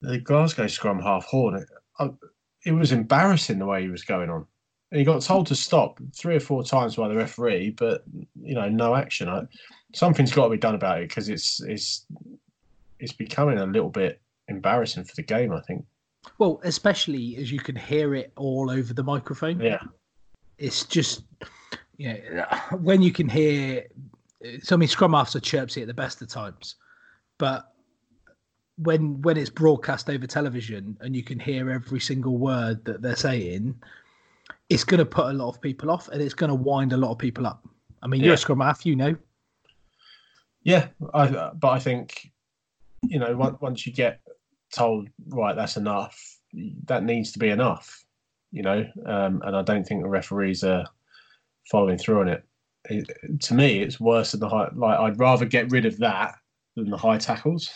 [0.00, 1.58] the Glasgow scrum half Horne.
[1.58, 1.68] It,
[2.00, 2.08] uh,
[2.64, 4.44] it was embarrassing the way he was going on.
[4.90, 8.02] And he got told to stop three or four times by the referee, but
[8.42, 9.28] you know, no action.
[9.28, 9.42] I,
[9.94, 12.06] something's got to be done about it because it's it's
[12.98, 15.52] it's becoming a little bit embarrassing for the game.
[15.52, 15.86] I think.
[16.38, 19.60] Well, especially as you can hear it all over the microphone.
[19.60, 19.82] Yeah.
[20.58, 21.22] It's just,
[21.96, 22.44] you know,
[22.80, 23.86] when you can hear,
[24.62, 26.76] so I mean, Scrum Master chirps it at the best of times,
[27.38, 27.68] but
[28.76, 33.16] when when it's broadcast over television and you can hear every single word that they're
[33.16, 33.74] saying,
[34.68, 36.96] it's going to put a lot of people off and it's going to wind a
[36.96, 37.68] lot of people up.
[38.02, 38.26] I mean, yeah.
[38.26, 39.16] you're a Scrum Master, you know.
[40.64, 42.30] Yeah, I, but I think,
[43.02, 44.20] you know, once you get
[44.72, 46.18] told, right, that's enough,
[46.84, 48.04] that needs to be enough,
[48.50, 48.84] you know.
[49.06, 50.84] Um, and I don't think the referees are
[51.70, 52.44] following through on it.
[52.86, 53.40] it.
[53.42, 54.68] To me, it's worse than the high.
[54.74, 56.34] Like, I'd rather get rid of that
[56.76, 57.70] than the high tackles.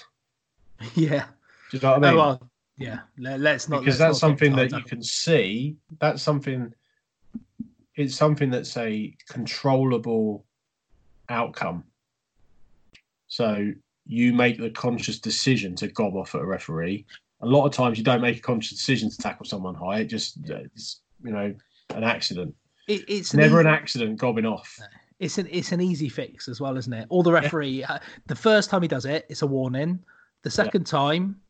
[0.95, 1.25] Yeah.
[1.71, 2.19] Do you know what I mean?
[2.21, 2.99] Oh, well, yeah.
[3.17, 5.77] Let's not because let's that's not something that you can see.
[6.01, 6.71] That's something.
[7.95, 10.45] It's something that's a controllable
[11.31, 11.85] outcome.
[13.29, 13.73] So
[14.07, 17.05] you make the conscious decision to gob off at a referee.
[17.41, 20.01] A lot of times you don't make a conscious decision to tackle someone high.
[20.01, 21.55] It just, it's, you know,
[21.95, 22.55] an accident.
[22.89, 24.79] It, it's never an, an accident gobbing off.
[25.19, 27.07] It's an it's an easy fix as well, isn't it?
[27.09, 27.95] Or the referee, yeah.
[27.95, 29.99] uh, the first time he does it, it's a warning.
[30.43, 30.99] The second yeah.
[30.99, 31.41] time,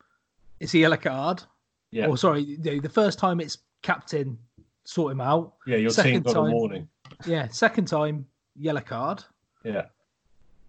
[0.60, 1.42] it's a yellow card.
[1.90, 2.06] Yeah.
[2.06, 4.38] Or sorry, the, the first time it's captain,
[4.84, 5.54] sort him out.
[5.66, 6.88] Yeah, your second team got time, a warning.
[7.26, 9.24] Yeah, second time, yellow card.
[9.64, 9.86] Yeah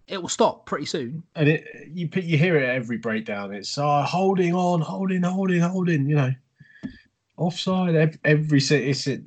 [0.08, 1.22] it will stop pretty soon.
[1.34, 3.52] And it you you hear it at every breakdown.
[3.54, 6.08] It's uh, holding on, holding, holding, holding.
[6.08, 6.32] You know,
[7.36, 8.18] offside.
[8.24, 9.22] Every, it's it,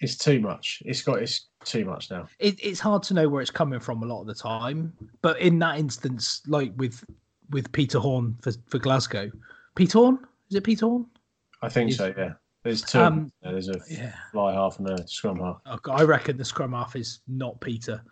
[0.00, 0.82] it's too much.
[0.84, 2.28] It's got it's too much now.
[2.38, 4.92] It, it's hard to know where it's coming from a lot of the time.
[5.22, 7.04] But in that instance, like with
[7.50, 9.30] with Peter Horne for, for Glasgow,
[9.74, 10.18] Peter Horne
[10.50, 11.06] is it Peter Horne?
[11.62, 12.12] I think so.
[12.16, 12.34] Yeah.
[12.62, 12.98] There's two.
[12.98, 14.12] Um, There's a yeah.
[14.32, 15.60] fly half and a scrum half.
[15.88, 18.02] I reckon the scrum half is not Peter.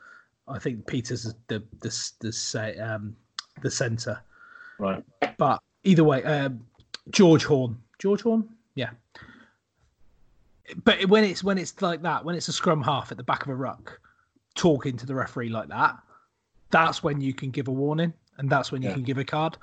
[0.47, 3.17] I think Peter's the the the say um
[3.63, 4.21] the centre.
[4.79, 5.05] Right.
[5.39, 6.67] But either way, um,
[7.11, 7.79] George Horne.
[7.99, 8.49] George Horne?
[8.75, 8.91] Yeah.
[10.83, 13.43] But when it's when it's like that, when it's a scrum half at the back
[13.43, 14.01] of a ruck,
[14.55, 15.97] talking to the referee like that,
[16.71, 18.95] that's when you can give a warning, and that's when you yeah.
[18.95, 19.59] can give a card.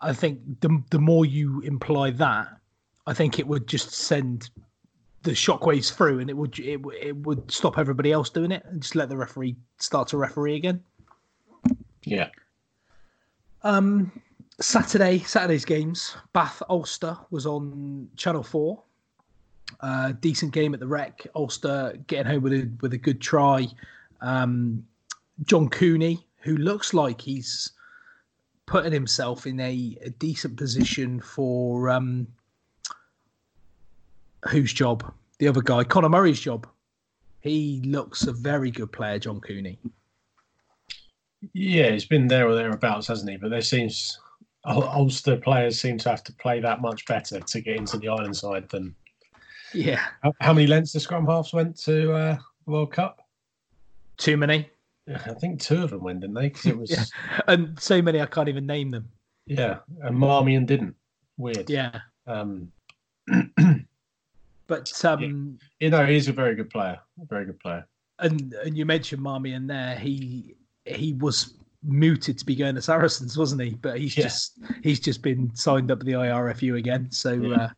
[0.00, 2.48] I think the the more you imply that,
[3.06, 4.50] I think it would just send
[5.22, 8.80] the shockwaves through, and it would it, it would stop everybody else doing it, and
[8.80, 10.82] just let the referee start to referee again.
[12.04, 12.28] Yeah.
[13.62, 14.12] Um,
[14.60, 16.16] Saturday, Saturday's games.
[16.32, 18.82] Bath Ulster was on Channel Four.
[19.80, 21.26] Uh, decent game at the Rec.
[21.34, 23.66] Ulster getting home with a with a good try.
[24.20, 24.84] Um,
[25.44, 27.72] John Cooney, who looks like he's
[28.66, 32.26] putting himself in a, a decent position for um,
[34.46, 35.12] whose job?
[35.38, 36.66] The other guy, Conor Murray's job.
[37.40, 39.78] He looks a very good player, John Cooney.
[41.52, 43.36] Yeah, he's been there or thereabouts, hasn't he?
[43.36, 44.18] But there seems
[44.64, 48.36] Ulster players seem to have to play that much better to get into the island
[48.36, 48.94] side than
[49.72, 50.04] Yeah.
[50.22, 53.26] How, how many the scrum halves went to uh, World Cup?
[54.16, 54.68] Too many.
[55.08, 56.48] I think two of them went, didn't they?
[56.48, 56.90] Because it was
[57.30, 57.40] yeah.
[57.46, 59.08] and so many I can't even name them.
[59.46, 60.94] Yeah, and Marmion didn't.
[61.38, 61.70] Weird.
[61.70, 62.00] Yeah.
[62.26, 62.70] Um,
[64.68, 65.86] but um, yeah.
[65.86, 67.00] you know, he's a very good player.
[67.20, 67.86] A very good player.
[68.20, 69.96] And and you mentioned Marmion there.
[69.96, 70.54] He
[70.84, 73.70] he was mooted to be going to Saracens, wasn't he?
[73.70, 74.24] But he's yeah.
[74.24, 77.56] just he's just been signed up with the IRFU again, so yeah.
[77.56, 77.68] uh,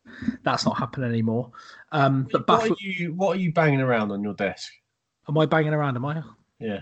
[0.43, 1.51] that's not happening anymore.
[1.91, 4.71] Um, but what are you what are you banging around on your desk?
[5.29, 5.95] Am I banging around?
[5.95, 6.21] Am I?
[6.59, 6.81] Yeah.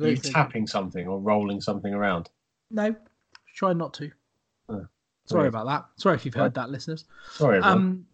[0.00, 2.28] Are you tapping something or rolling something around?
[2.70, 2.94] No,
[3.54, 4.10] try not to.
[4.68, 4.86] Oh,
[5.26, 5.84] Sorry about that.
[5.96, 7.04] Sorry if you've heard that, listeners.
[7.30, 7.60] Sorry.
[7.60, 8.04] Um,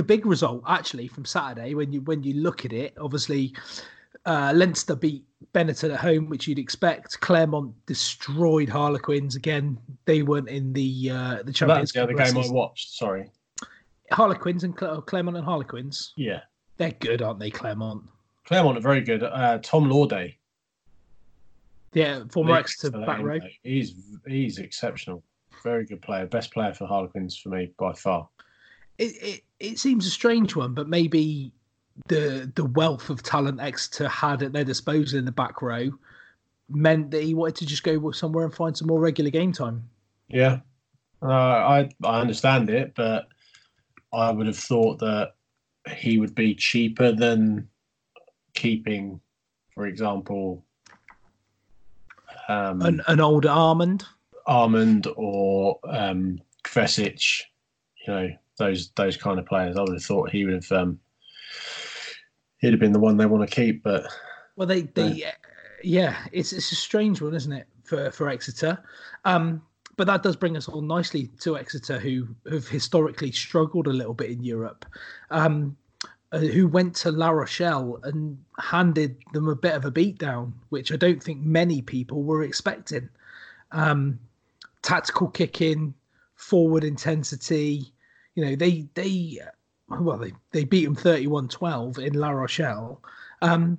[0.00, 3.52] the big result actually from Saturday, when you when you look at it, obviously
[4.24, 7.20] uh, Leinster beat Benetton at home, which you'd expect.
[7.20, 9.78] Clermont destroyed Harlequins again.
[10.06, 11.92] They weren't in the uh, the Champions.
[11.92, 12.94] That's the other game I watched.
[12.94, 13.28] Sorry.
[14.10, 16.14] Harlequins and Clermont and Harlequins.
[16.16, 16.40] Yeah,
[16.78, 18.04] they're good, aren't they, Clermont?
[18.46, 19.22] Clermont are very good.
[19.22, 20.34] Uh, Tom Lawday.
[21.92, 23.38] Yeah, former Exeter back row.
[23.64, 25.22] He's he's exceptional.
[25.62, 26.24] Very good player.
[26.24, 28.30] Best player for Harlequins for me by far.
[28.96, 31.52] It, it it seems a strange one, but maybe
[32.08, 35.90] the the wealth of talent Exeter had at their disposal in the back row
[36.70, 39.88] meant that he wanted to just go somewhere and find some more regular game time.
[40.28, 40.60] Yeah,
[41.22, 43.28] uh, I I understand it, but
[44.12, 45.34] I would have thought that
[45.94, 47.68] he would be cheaper than
[48.54, 49.20] keeping,
[49.74, 50.64] for example,
[52.48, 54.06] um, an, an older Armand,
[54.46, 57.42] Armand or um, Kvesic,
[58.06, 59.76] you know those those kind of players.
[59.76, 61.00] I would have thought he would have um,
[62.58, 64.06] he'd have been the one they want to keep, but
[64.54, 65.30] well, they they uh,
[65.82, 68.78] yeah, it's it's a strange one, isn't it, for for Exeter.
[69.24, 69.62] Um,
[69.96, 74.14] but that does bring us all nicely to Exeter, who have historically struggled a little
[74.14, 74.86] bit in Europe.
[75.30, 75.76] Um,
[76.32, 80.92] uh, who went to La Rochelle and handed them a bit of a beatdown, which
[80.92, 83.08] I don't think many people were expecting.
[83.72, 84.20] Um,
[84.82, 85.92] tactical kicking,
[86.36, 87.92] forward intensity.
[88.34, 89.38] You know, they they
[89.88, 93.02] well they they beat them 31-12 in La Rochelle,
[93.42, 93.78] um,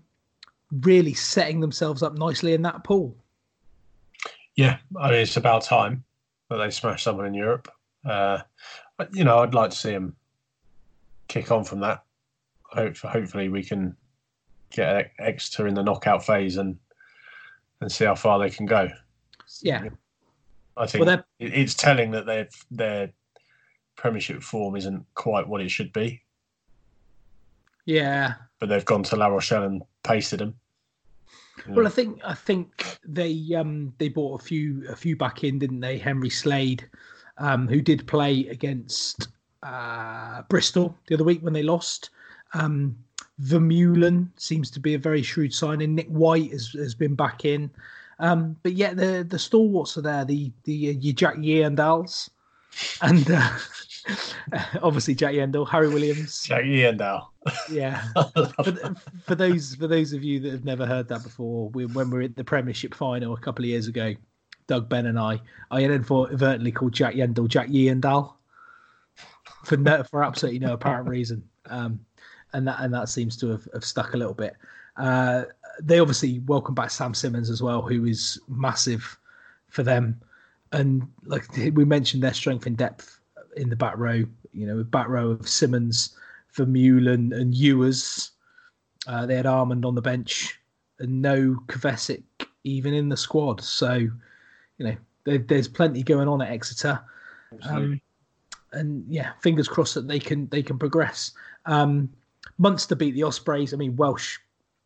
[0.72, 3.16] really setting themselves up nicely in that pool.
[4.56, 6.04] Yeah, I mean it's about time
[6.50, 7.72] that they smash someone in Europe.
[8.04, 8.40] Uh,
[9.14, 10.16] you know, I'd like to see them
[11.28, 12.04] kick on from that
[12.72, 13.96] hopefully we can
[14.70, 16.78] get Exeter in the knockout phase and
[17.82, 18.90] and see how far they can go.
[19.62, 19.90] Yeah,
[20.78, 23.12] I think well, it's telling that their their
[24.02, 26.24] Premiership form isn't quite what it should be.
[27.86, 30.56] Yeah, but they've gone to La Rochelle and pasted them.
[31.68, 35.60] Well, I think I think they um they bought a few a few back in,
[35.60, 36.00] didn't they?
[36.00, 36.90] Henry Slade,
[37.38, 39.28] um, who did play against
[39.62, 42.10] uh, Bristol the other week when they lost.
[42.56, 42.98] Um,
[43.40, 45.94] Vermeulen seems to be a very shrewd signing.
[45.94, 47.70] Nick White has, has been back in.
[48.20, 52.30] Um, but yet the the stalwarts are there, the the uh, Jack Yendals,
[53.02, 53.52] and uh,
[54.82, 57.28] obviously Jack Yendall, Harry Williams, Jack Yendall.
[57.70, 58.04] Yeah.
[58.34, 62.10] for, for those for those of you that have never heard that before, we, when
[62.10, 64.14] we were at the Premiership final a couple of years ago,
[64.68, 68.34] Doug Ben and I, I inadvertently called Jack Yendall Jack Yendall
[69.66, 71.44] for no, for absolutely no apparent reason.
[71.66, 72.00] Um,
[72.54, 74.56] and that and that seems to have, have stuck a little bit.
[74.98, 75.46] Uh,
[75.82, 79.18] they obviously welcome back Sam Simmonds as well, who is massive
[79.70, 80.20] for them.
[80.72, 83.21] And like we mentioned, their strength in depth
[83.56, 84.24] in the back row.
[84.54, 86.18] You know, back row of Simmonds,
[86.56, 88.32] Vermeulen, and Ewers.
[89.08, 90.60] Uh, they had Armand on the bench,
[91.00, 92.24] and no Kvesic
[92.64, 93.62] even in the squad.
[93.62, 94.12] So, you
[94.86, 97.00] know, there, there's plenty going on at Exeter.
[97.64, 98.00] Um,
[98.74, 101.32] and yeah, fingers crossed that they can they can progress.
[101.66, 102.10] Um,
[102.58, 103.74] Munster beat the Ospreys.
[103.74, 104.38] I mean, Welsh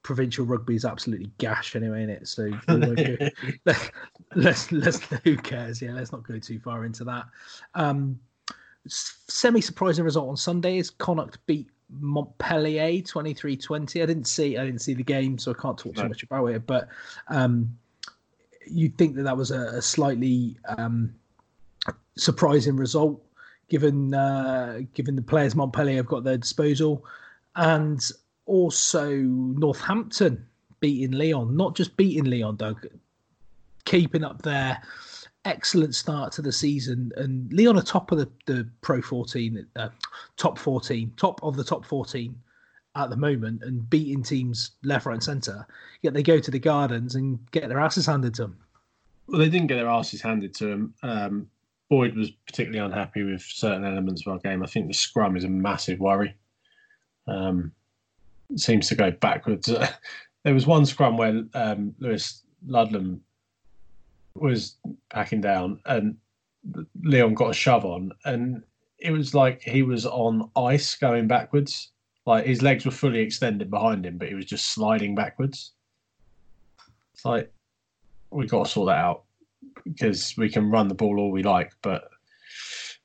[0.03, 2.27] provincial rugby is absolutely gash anyway in it.
[2.27, 3.31] So let's,
[4.35, 5.81] let's let's who cares?
[5.81, 7.25] Yeah, let's not go too far into that.
[7.73, 8.19] Um,
[8.87, 14.01] Semi surprising result on Sunday is Connacht beat Montpellier 23-20.
[14.01, 16.09] I didn't see I didn't see the game, so I can't talk too no.
[16.09, 16.65] much about it.
[16.65, 16.87] But
[17.27, 17.77] um,
[18.67, 21.13] you'd think that that was a, a slightly um,
[22.17, 23.21] surprising result
[23.69, 27.05] given uh, given the players Montpellier have got their disposal
[27.55, 28.01] and
[28.45, 30.45] also Northampton
[30.79, 32.85] beating Lyon, not just beating Lyon, Doug,
[33.85, 34.81] keeping up their
[35.45, 37.11] excellent start to the season.
[37.15, 39.89] And Lyon are top of the, the Pro 14, uh,
[40.37, 42.35] top 14, top of the top 14
[42.95, 45.65] at the moment and beating teams left, right, and centre.
[46.01, 48.57] Yet they go to the Gardens and get their asses handed to them.
[49.27, 50.93] Well, they didn't get their asses handed to them.
[51.03, 51.47] Um,
[51.89, 54.63] Boyd was particularly unhappy with certain elements of our game.
[54.63, 56.35] I think the scrum is a massive worry.
[57.27, 57.71] Um,
[58.55, 59.67] seems to go backwards.
[60.43, 63.21] there was one scrum where um, Lewis Ludlam
[64.35, 64.75] was
[65.09, 66.17] packing down and
[67.03, 68.63] Lyon got a shove on, and
[68.99, 71.91] it was like he was on ice going backwards.
[72.25, 75.73] Like his legs were fully extended behind him, but he was just sliding backwards.
[77.13, 77.51] It's like
[78.31, 79.23] we got to sort that out
[79.83, 82.09] because we can run the ball all we like, but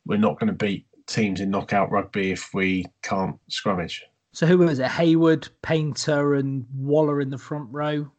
[0.06, 4.00] we're not going to beat teams in knockout rugby if we can't scrummage.
[4.32, 4.86] So who was it?
[4.86, 8.10] Haywood, Painter, and Waller in the front row.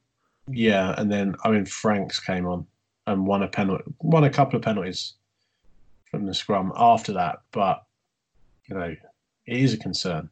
[0.47, 2.67] Yeah, and then I mean Franks came on
[3.11, 5.13] and won a penalty, won a couple of penalties
[6.09, 7.41] from the scrum after that.
[7.51, 7.83] But
[8.67, 8.95] you know,
[9.45, 10.29] it is a concern.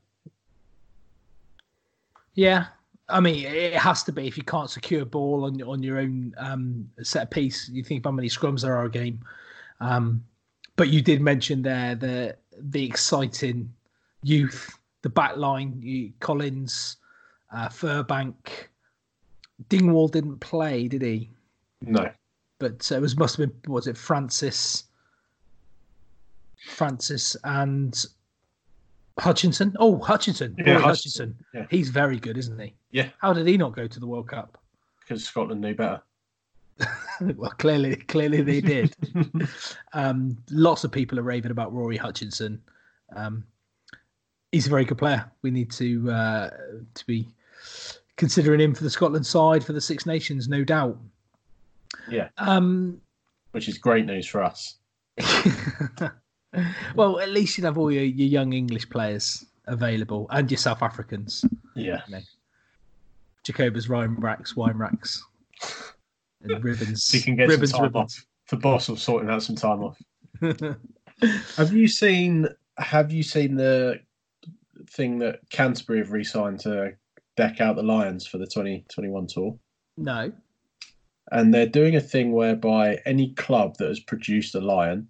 [2.34, 2.68] Yeah,
[3.10, 6.00] I mean, it has to be if you can't secure a ball on on your
[6.00, 7.70] own um, set piece.
[7.70, 9.20] You think how many scrums there are a game.
[9.82, 10.24] Um,
[10.76, 13.74] but you did mention there the the exciting
[14.24, 16.98] youth, the back line, you, Collins,
[17.54, 18.68] uh, Furbank.
[19.68, 21.30] Dingwall didn't play, did he?
[21.82, 22.10] No.
[22.60, 24.84] But uh, it was must have been was it Francis,
[26.68, 28.05] Francis and
[29.18, 29.76] Hutchinson.
[29.80, 30.55] Oh, Hutchinson.
[30.57, 30.84] Yeah, Hutchinson.
[30.84, 31.36] Hutchinson.
[31.53, 31.66] Yeah.
[31.70, 32.74] He's very good, isn't he?
[32.91, 33.10] Yeah.
[33.20, 34.57] How did he not go to the World Cup?
[35.01, 36.01] Because Scotland knew better.
[37.36, 38.95] well, clearly, clearly they did.
[39.93, 42.62] um, lots of people are raving about Rory Hutchinson.
[43.16, 43.43] Um,
[44.51, 45.30] he's a very good player.
[45.41, 46.49] We need to uh,
[46.93, 47.28] to be
[48.16, 50.97] considering him for the Scotland side for the Six Nations, no doubt.
[52.10, 52.30] Yeah.
[52.38, 53.02] Um,
[53.52, 54.76] Which is great news for us.
[56.96, 60.82] well, at least you'd have all your, your young English players available and your South
[60.82, 61.46] Africans.
[61.76, 62.02] Yeah.
[62.08, 62.28] Jacobas,
[63.44, 65.20] Jacobus, Reinrachs, Weinrachs,
[66.42, 67.00] and Ribbans.
[67.00, 67.96] So you can get Ribbans, some time Ribbans.
[67.96, 68.26] off.
[68.50, 69.98] The boss will sorting out some time off.
[71.56, 72.48] have you seen?
[72.78, 74.00] Have you seen the
[74.90, 76.94] thing that Canterbury have re-signed to
[77.36, 79.58] deck out the Lions for the 2021 tour?
[79.98, 80.32] no.
[81.32, 85.08] And they're doing a thing whereby any club that has produced a lion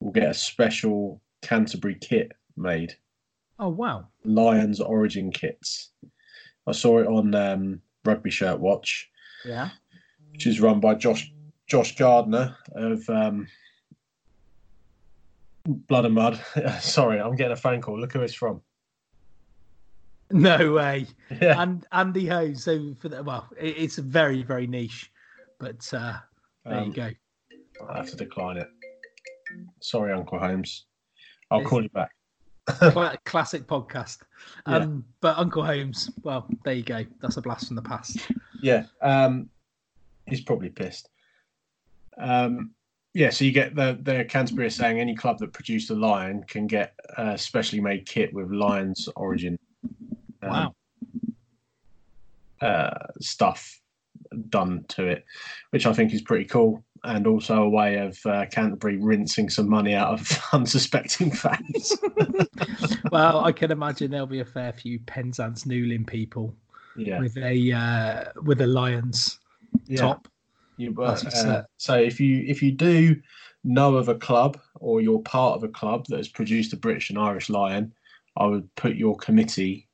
[0.00, 2.94] will get a special Canterbury kit made.
[3.58, 4.06] Oh wow.
[4.24, 5.90] Lions origin kits.
[6.66, 9.10] I saw it on um, Rugby Shirt Watch,
[9.44, 9.70] Yeah.
[10.32, 11.32] which is run by Josh
[11.66, 13.48] Josh Gardner of um,
[15.64, 16.40] Blood and Mud.
[16.80, 17.98] Sorry, I'm getting a phone call.
[18.00, 18.60] Look who it's from.
[20.30, 21.06] No way.
[21.40, 22.52] Yeah, And Andy Ho.
[22.54, 25.10] So for the, well, it, it's very very niche,
[25.62, 26.16] but uh,
[26.66, 27.10] there Um, you go.
[27.88, 28.68] I have to decline it.
[29.80, 30.86] Sorry, Uncle Holmes.
[31.50, 32.10] I'll It's- call you back.
[32.66, 34.18] Cla- classic podcast.
[34.66, 34.76] Yeah.
[34.78, 37.04] Um, But Uncle Holmes, well, there you go.
[37.20, 38.18] That's a blast from the past.
[38.60, 39.48] Yeah, um,
[40.26, 41.08] he's probably pissed.
[42.18, 42.72] Um,
[43.14, 46.66] yeah, so you get the the Canterbury saying any club that produced a lion can
[46.66, 49.58] get a specially made kit with lion's origin.
[50.42, 50.74] um, Wow.
[52.60, 53.80] Uh, stuff
[54.48, 55.24] done to it,
[55.70, 59.68] which I think is pretty cool, and also a way of uh, Canterbury rinsing some
[59.68, 61.96] money out of unsuspecting fans.
[63.12, 66.54] well, I can imagine there'll be a fair few Penzance Newlyn people
[66.96, 69.38] yeah, with a uh, with a Lions
[69.86, 70.00] yeah.
[70.00, 70.28] top.
[70.76, 73.20] You, That's uh, so if you if you do
[73.64, 77.10] know of a club or you're part of a club that has produced a British
[77.10, 77.92] and Irish Lion,
[78.36, 79.88] I would put your committee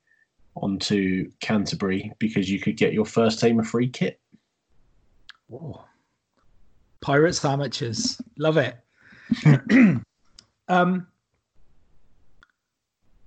[0.56, 4.20] onto Canterbury because you could get your first team a free kit.
[5.48, 5.84] Whoa.
[7.00, 8.76] Pirates amateurs, love it.
[10.68, 11.06] um,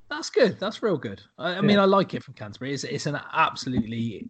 [0.09, 0.59] that's good.
[0.59, 1.21] That's real good.
[1.37, 1.83] I, I mean, Yeah.
[1.83, 2.73] I like it from Canterbury.
[2.73, 4.27] It's it's an absolutely,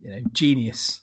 [0.00, 1.00] you know, genius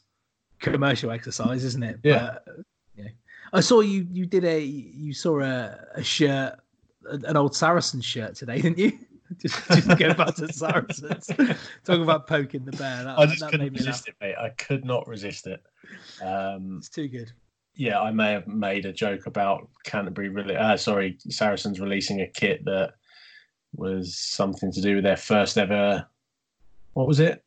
[0.60, 2.00] commercial exercise, isn't it?
[2.04, 2.38] Yeah.
[2.46, 2.56] But,
[2.96, 3.10] you know,
[3.54, 4.08] I saw you.
[4.12, 4.62] You did a.
[4.62, 6.60] You saw a, a shirt,
[7.06, 9.00] an old Saracen shirt today, didn't you?
[9.42, 11.28] just, just go back to Saracens,
[11.86, 13.04] talking about poking the bear.
[13.04, 13.88] That, I just that couldn't me laugh.
[13.88, 14.36] resist it, mate.
[14.40, 15.62] I could not resist it.
[16.24, 17.32] Um, It's too good.
[17.76, 20.56] yeah, I may have made a joke about Canterbury, really.
[20.56, 22.94] Uh, sorry, Saracens releasing a kit that
[23.76, 26.08] was something to do with their first ever.
[26.94, 27.44] What was it?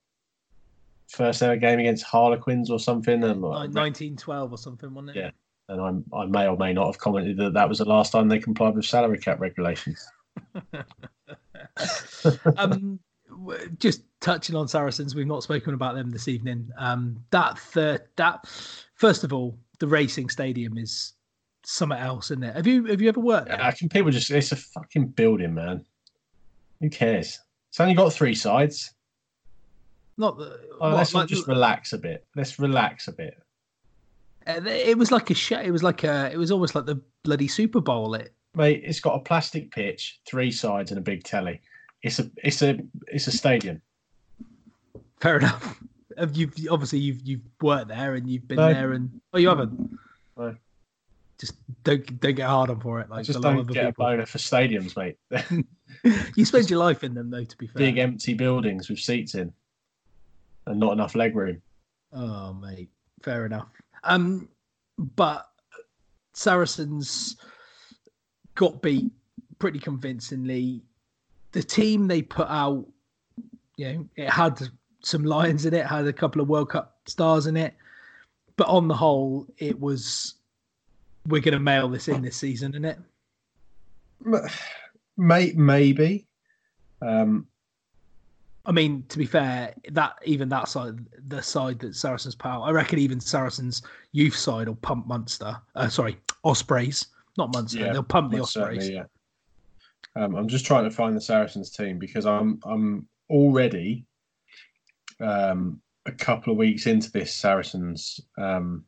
[1.10, 5.20] First ever game against Harlequins or something, and, Like 1912 or something, wasn't it?
[5.20, 5.30] Yeah.
[5.68, 8.28] and I, I may or may not have commented that that was the last time
[8.28, 10.06] they complied with salary cap regulations.
[12.56, 12.98] um,
[13.78, 16.68] just touching on Saracens, we've not spoken about them this evening.
[16.78, 18.46] Um, that third, that
[18.94, 21.14] first of all, the racing stadium is
[21.64, 22.54] something else, isn't it?
[22.56, 23.62] Have you have you ever worked there?
[23.62, 25.84] I can people just it's a fucking building, man.
[26.80, 27.38] Who cares?
[27.70, 28.92] It's only got three sides.
[30.18, 30.60] Not the.
[30.80, 32.26] Oh, what, let's like- just relax a bit.
[32.36, 33.34] Let's relax a bit.
[34.46, 35.58] Uh, It was like a show.
[35.60, 36.30] It was like a.
[36.32, 38.14] It was almost like the bloody Super Bowl.
[38.14, 38.34] It.
[38.55, 41.61] Mate, it's got a plastic pitch, three sides, and a big telly.
[42.03, 42.78] It's a it's a
[43.09, 43.80] it's a stadium.
[45.20, 45.80] Fair enough.
[46.18, 48.72] Have you obviously you've you've worked there and you've been No.
[48.72, 49.98] there and oh you haven't.
[50.36, 50.55] No.
[51.38, 53.09] Just don't don't get hard on for it.
[53.09, 55.16] Like I just don't get a boner for stadiums, mate.
[56.36, 57.44] You spend your life in them though.
[57.44, 57.78] To be fair.
[57.78, 59.53] Big empty buildings with seats in,
[60.66, 61.62] and not enough leg room.
[62.12, 62.90] Oh, mate,
[63.22, 63.68] fair enough.
[64.05, 64.48] Um,
[64.98, 65.48] but
[66.34, 67.36] Saracens
[68.55, 69.11] got beat
[69.59, 70.82] pretty convincingly.
[71.53, 72.86] The team they put out,
[73.76, 74.61] you know, it had
[75.00, 77.74] some lions in it, had a couple of World Cup stars in it,
[78.57, 80.34] but on the whole, it was
[81.26, 82.98] we're going to mail this in this season, isn't it?
[85.16, 86.26] May, maybe.
[87.00, 87.46] Um,
[88.64, 92.70] I mean, to be fair, that even that side, the side that Saracens power, I
[92.70, 93.82] reckon even Saracens
[94.12, 95.57] youth side will pump Munster.
[95.74, 97.80] Uh, sorry, Ospreys, not Munster.
[97.80, 98.88] Yeah, They'll pump the Ospreys.
[98.88, 99.04] yeah.
[100.14, 104.04] Um, I'm just trying to find the Saracens team because I'm I'm already
[105.20, 108.84] um, a couple of weeks into this Saracens um,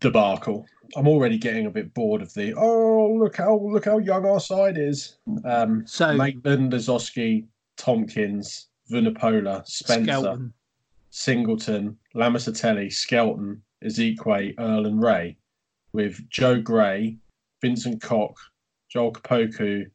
[0.00, 0.66] debacle.
[0.96, 4.40] I'm already getting a bit bored of the oh look how look how young our
[4.40, 5.16] side is.
[5.44, 7.46] Um, So Maitland, Lozowski,
[7.76, 10.52] Tompkins, Vunipola, Spencer, Skelton,
[11.10, 15.36] Singleton, Lamositele, Skelton, Isiekwe, Earl, and Wray,
[15.94, 17.16] with Joe Gray,
[17.62, 18.36] Vincent Koch,
[18.90, 19.86] Joel Kpoku,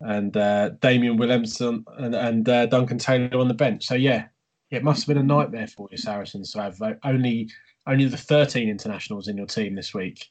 [0.00, 3.84] and uh, Damien Williamson and, and uh, Duncan Taylor on the bench.
[3.84, 4.26] So yeah,
[4.70, 7.50] it must have been a nightmare for you Saracens to have only
[7.86, 10.26] only the 13 internationals in your team this week.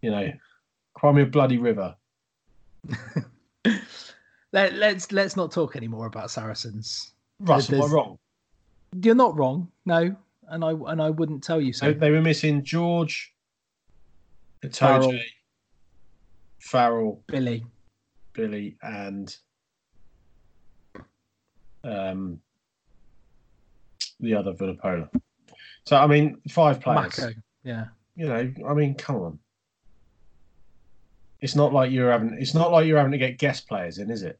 [0.00, 0.32] You know,
[0.94, 1.94] cry me a bloody river.
[4.52, 7.12] Let, let's let's not talk anymore about Saracens.
[7.40, 8.18] Russell, am I wrong?
[9.00, 10.14] You're not wrong, no,
[10.48, 13.31] and I and I wouldn't tell you So they were missing George.
[14.64, 15.20] Itoje,
[16.60, 17.64] Farrell, Billy,
[18.32, 19.36] Billy and
[21.84, 22.40] um,
[24.20, 25.08] the other Vunipola.
[25.84, 27.18] So I mean, five players.
[27.18, 27.32] Mako,
[27.64, 27.86] yeah.
[28.14, 29.38] You know, I mean, come on.
[31.40, 32.36] It's not like you're having.
[32.38, 34.38] It's not like you're having to get guest players in, is it?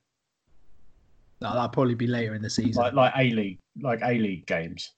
[1.40, 2.80] No, that'll probably be later in the season.
[2.80, 4.92] Like like a league, like a league games.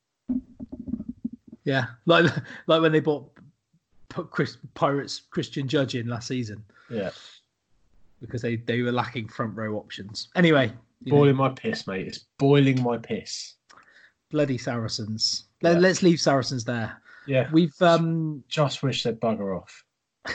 [1.64, 2.30] yeah, like
[2.66, 3.34] like when they bought
[4.30, 7.10] Chris Pirates Christian Judge in last season Yeah,
[8.20, 10.28] because they they were lacking front row options.
[10.36, 12.06] Anyway, you know, boiling my piss, mate.
[12.06, 13.54] It's boiling my piss.
[14.30, 15.44] bloody Saracens.
[15.62, 15.78] Let, Yeah.
[15.80, 17.00] Let's leave Saracens there.
[17.26, 19.84] Yeah, We've um just wish they'd bugger off.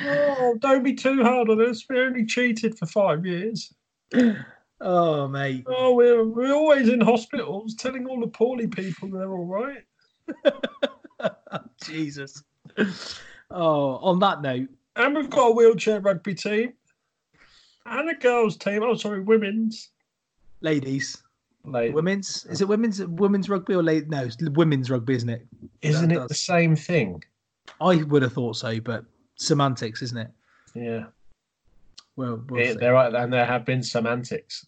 [0.00, 1.84] oh, don't be too hard on us.
[1.88, 3.72] We only cheated for five years.
[4.80, 5.64] oh mate.
[5.66, 9.82] Oh, we're, we're always in hospitals telling all the poorly people they're all right.
[11.84, 12.42] Jesus.
[13.50, 16.72] Oh, on that note, And we've got a wheelchair rugby team
[17.86, 18.82] and a girls' team.
[18.82, 19.90] Oh, sorry, women's.
[20.60, 21.22] ladies,
[21.64, 24.08] Like, women's is it women's women's rugby or late?
[24.08, 25.46] No, it's women's rugby, isn't it?
[25.82, 27.22] isn't that it does- the same thing?
[27.80, 29.04] I would have thought so, but
[29.36, 30.30] semantics, isn't it?
[30.74, 31.06] Yeah.
[32.16, 32.78] Well, we'll It- see.
[32.78, 34.66] there are, and there have been semantics.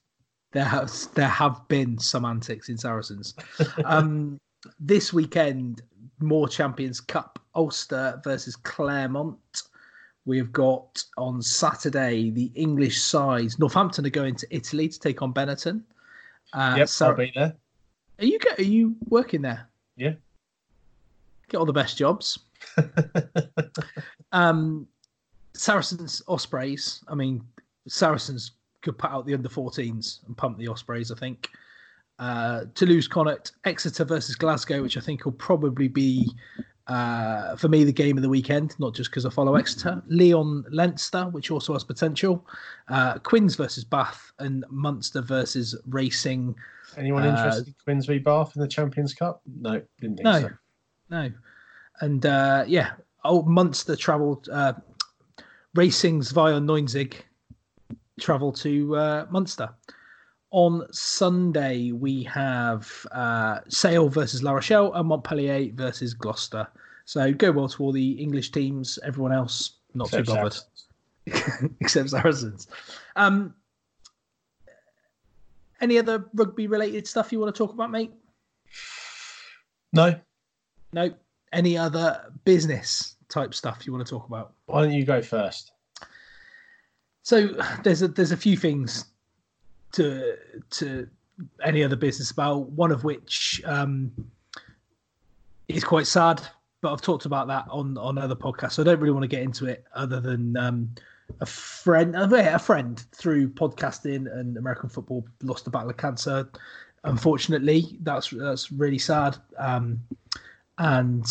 [0.53, 3.35] there has there have been some antics in Saracens.
[3.85, 4.39] um,
[4.81, 5.83] this weekend,
[6.21, 9.63] more Champions Cup, Ulster versus Clermont.
[10.25, 13.59] We have got on Saturday the English sides.
[13.59, 15.83] Northampton are going to Italy to take on Benetton.
[16.53, 17.55] Uh, yep, Sar- I'll be there.
[18.19, 19.69] are you are you working there?
[19.97, 20.15] Yeah.
[21.49, 22.39] Get all the best jobs.
[24.33, 24.87] Um,
[25.55, 27.03] Saracens Ospreys.
[27.09, 27.43] I mean,
[27.89, 28.53] Saracens
[28.83, 31.11] could put out the under 14s and pump the Ospreys.
[31.11, 31.49] I think.
[32.19, 36.31] Uh, Toulouse Connacht, Exeter versus Glasgow, which I think will probably be
[36.87, 38.75] uh, for me the game of the weekend.
[38.79, 40.03] Not just because I follow Exeter.
[40.09, 42.47] Lyon Leinster, which also has potential.
[42.89, 46.55] Uh, Quins versus Bath and Munster versus Racing.
[46.97, 49.43] Anyone Uh, interested in Quins v Bath in the Champions Cup?
[49.61, 50.51] No, didn't think No, so.
[51.11, 51.31] no,
[52.01, 52.93] and uh, yeah,
[53.25, 54.49] old Munster travelled.
[54.49, 54.73] Uh,
[55.75, 57.17] Racing's via Neunzig
[58.19, 59.69] travel to uh, Munster.
[60.53, 66.67] On Sunday, we have uh, Sale versus La Rochelle and Montpellier versus Gloucester.
[67.05, 68.99] So go well to all the English teams.
[69.05, 72.69] Everyone else not Except too bothered, except Saracens.
[73.17, 73.55] Um,
[75.81, 78.13] any other rugby related stuff you want to talk about, mate?
[79.93, 80.19] No.
[80.93, 81.13] No.
[81.53, 84.53] Any other business type stuff you want to talk about?
[84.67, 85.73] Why don't you go first?
[87.23, 87.49] So
[87.83, 89.07] there's a there's a few things
[89.93, 90.37] to
[90.71, 91.09] to
[91.63, 92.71] any other business about.
[92.71, 94.11] One of which um,
[95.69, 96.43] it's quite sad.
[96.83, 99.29] But I've talked about that on on other podcasts, so I don't really want to
[99.29, 99.85] get into it.
[99.95, 100.91] Other than um,
[101.41, 106.49] a friend, a friend through podcasting and American football lost the battle of cancer.
[107.05, 109.37] Unfortunately, that's that's really sad.
[109.59, 110.01] Um,
[110.79, 111.27] and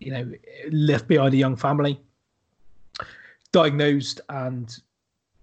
[0.00, 0.30] you know,
[0.70, 2.00] left behind a young family,
[3.52, 4.76] diagnosed and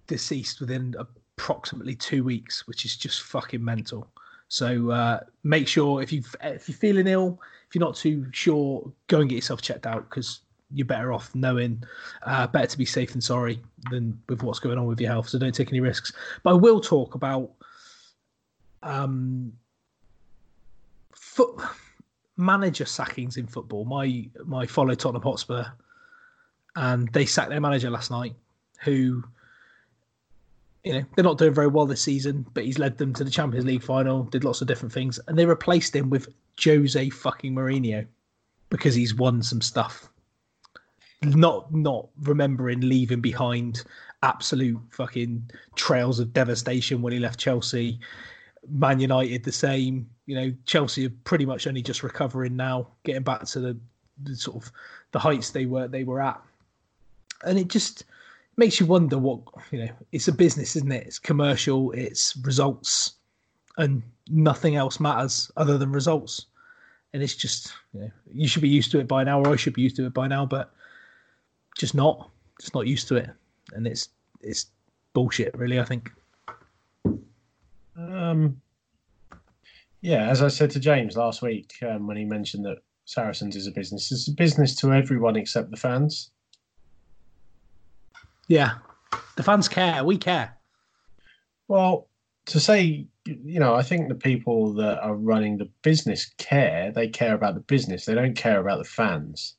[0.06, 0.94] deceased within
[1.36, 4.08] approximately two weeks, which is just fucking mental.
[4.48, 8.90] So uh, make sure if you if you're feeling ill, if you're not too sure,
[9.08, 10.40] go and get yourself checked out because
[10.72, 11.82] you're better off knowing.
[12.22, 13.60] Uh, better to be safe than sorry
[13.90, 15.28] than with what's going on with your health.
[15.28, 16.12] So don't take any risks.
[16.42, 17.50] But I will talk about
[18.82, 19.52] um,
[21.12, 21.60] foot
[22.36, 23.84] manager sackings in football.
[23.84, 25.64] My my follow Tottenham Hotspur,
[26.76, 28.34] and they sacked their manager last night,
[28.84, 29.24] who
[30.86, 33.30] you know, they're not doing very well this season, but he's led them to the
[33.30, 36.32] Champions League final, did lots of different things, and they replaced him with
[36.62, 38.06] Jose fucking Mourinho
[38.70, 40.08] because he's won some stuff.
[41.24, 43.82] Not not remembering leaving behind
[44.22, 47.98] absolute fucking trails of devastation when he left Chelsea.
[48.68, 50.08] Man United the same.
[50.26, 53.76] You know, Chelsea are pretty much only just recovering now, getting back to the,
[54.22, 54.70] the sort of
[55.10, 56.40] the heights they were they were at.
[57.42, 58.04] And it just
[58.56, 59.40] makes you wonder what
[59.70, 59.90] you know.
[60.12, 61.06] It's a business, isn't it?
[61.06, 61.92] It's commercial.
[61.92, 63.14] It's results,
[63.78, 66.46] and nothing else matters other than results.
[67.12, 69.56] And it's just you know you should be used to it by now, or I
[69.56, 70.72] should be used to it by now, but
[71.76, 72.30] just not,
[72.60, 73.30] just not used to it,
[73.72, 74.08] and it's
[74.40, 74.66] it's
[75.12, 75.80] bullshit, really.
[75.80, 76.10] I think.
[77.96, 78.60] Um.
[80.02, 83.66] Yeah, as I said to James last week um, when he mentioned that Saracens is
[83.66, 86.30] a business, it's a business to everyone except the fans.
[88.48, 88.74] Yeah,
[89.36, 90.04] the fans care.
[90.04, 90.56] We care.
[91.68, 92.08] Well,
[92.46, 96.92] to say, you know, I think the people that are running the business care.
[96.92, 98.04] They care about the business.
[98.04, 99.56] They don't care about the fans.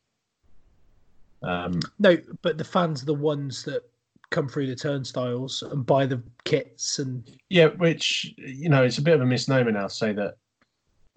[1.43, 3.83] Um, no, but the fans are the ones that
[4.29, 9.01] come through the turnstiles and buy the kits and yeah, which you know, it's a
[9.01, 10.35] bit of a misnomer now to say that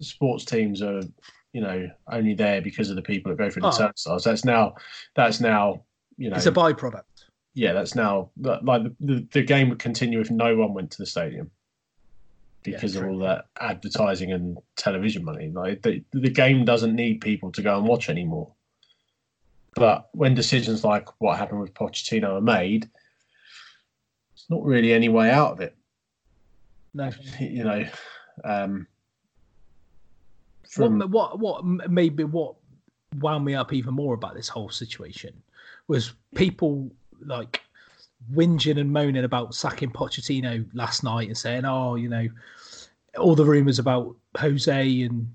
[0.01, 1.01] sports teams are,
[1.51, 3.77] you know, only there because of the people that go through the oh.
[3.77, 4.23] turnstiles.
[4.23, 4.75] That's now,
[5.15, 5.83] that's now,
[6.17, 7.03] you know, it's a byproduct
[7.53, 11.05] yeah, that's now like the, the game would continue if no one went to the
[11.05, 11.51] stadium
[12.63, 15.51] because yeah, of all that advertising and television money.
[15.53, 18.51] Like the, the game doesn't need people to go and watch anymore.
[19.75, 22.89] But when decisions like what happened with Pochettino are made,
[24.33, 25.75] it's not really any way out of it.
[26.93, 27.85] No, you know.
[28.43, 28.87] Um,
[30.69, 30.99] from...
[30.99, 32.55] what, what what maybe what
[33.17, 35.33] wound me up even more about this whole situation
[35.87, 36.89] was people
[37.25, 37.61] like
[38.33, 42.27] whinging and moaning about sacking Pochettino last night and saying, "Oh, you know,
[43.17, 45.33] all the rumors about Jose and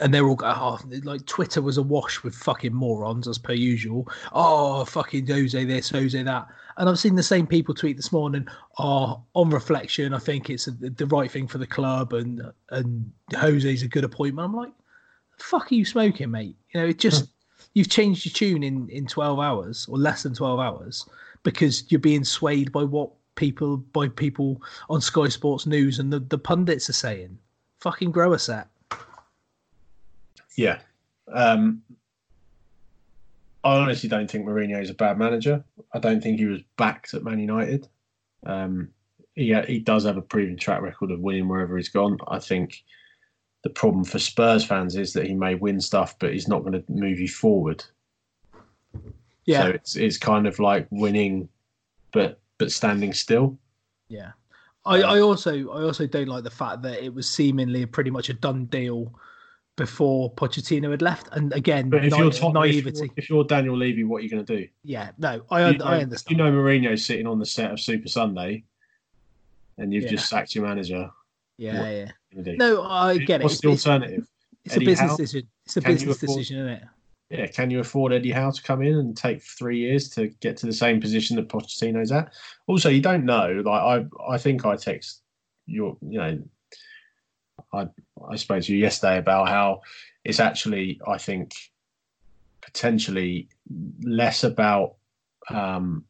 [0.00, 4.08] and they're all oh, like Twitter was awash with fucking morons as per usual.
[4.32, 6.48] Oh, fucking Jose this, Jose that.
[6.76, 8.48] And I've seen the same people tweet this morning.
[8.78, 13.82] Oh, on reflection, I think it's the right thing for the club, and and Jose's
[13.82, 14.46] a good appointment.
[14.46, 14.72] I'm like,
[15.38, 16.56] fuck are you smoking, mate?
[16.72, 17.30] You know, it just hmm.
[17.74, 21.08] You've changed your tune in in 12 hours or less than 12 hours
[21.42, 26.20] because you're being swayed by what people by people on Sky Sports News and the,
[26.20, 27.38] the pundits are saying.
[27.80, 28.68] Fucking grow a set.
[30.56, 30.78] Yeah.
[31.32, 31.82] Um,
[33.62, 35.64] I honestly don't think Mourinho is a bad manager.
[35.92, 37.88] I don't think he was backed at Man United.
[38.46, 38.90] Um,
[39.34, 42.18] he he does have a proven track record of winning wherever he's gone.
[42.28, 42.84] I think
[43.64, 46.74] the problem for Spurs fans is that he may win stuff, but he's not going
[46.74, 47.82] to move you forward.
[49.46, 49.62] Yeah.
[49.62, 51.48] So it's it's kind of like winning,
[52.12, 53.58] but but standing still.
[54.08, 54.32] Yeah.
[54.86, 58.28] I, I also I also don't like the fact that it was seemingly pretty much
[58.28, 59.18] a done deal
[59.76, 61.30] before Pochettino had left.
[61.32, 62.88] And again, but if na- you're naivety.
[62.88, 64.68] If you're, if you're, Daniel Levy, what are you going to do?
[64.84, 66.38] Yeah, no, I, you know, I understand.
[66.38, 68.62] You know, Mourinho's sitting on the set of Super Sunday,
[69.78, 70.10] and you've yeah.
[70.10, 71.10] just sacked your manager.
[71.56, 72.52] Yeah, yeah.
[72.56, 73.44] No, I get it.
[73.44, 74.26] What's the alternative?
[74.64, 75.16] It's, a business Howe?
[75.16, 75.48] decision.
[75.66, 76.82] It's a can business afford, decision, isn't it?
[77.30, 80.56] Yeah, can you afford Eddie Howe to come in and take three years to get
[80.58, 82.32] to the same position that Pochettino's at?
[82.66, 83.62] Also, you don't know.
[83.64, 85.22] Like I, I think I text
[85.66, 86.42] your, you know,
[87.72, 87.88] I,
[88.28, 89.82] I spoke to you yesterday about how
[90.24, 91.52] it's actually, I think,
[92.62, 93.48] potentially
[94.02, 94.96] less about
[95.50, 96.04] um,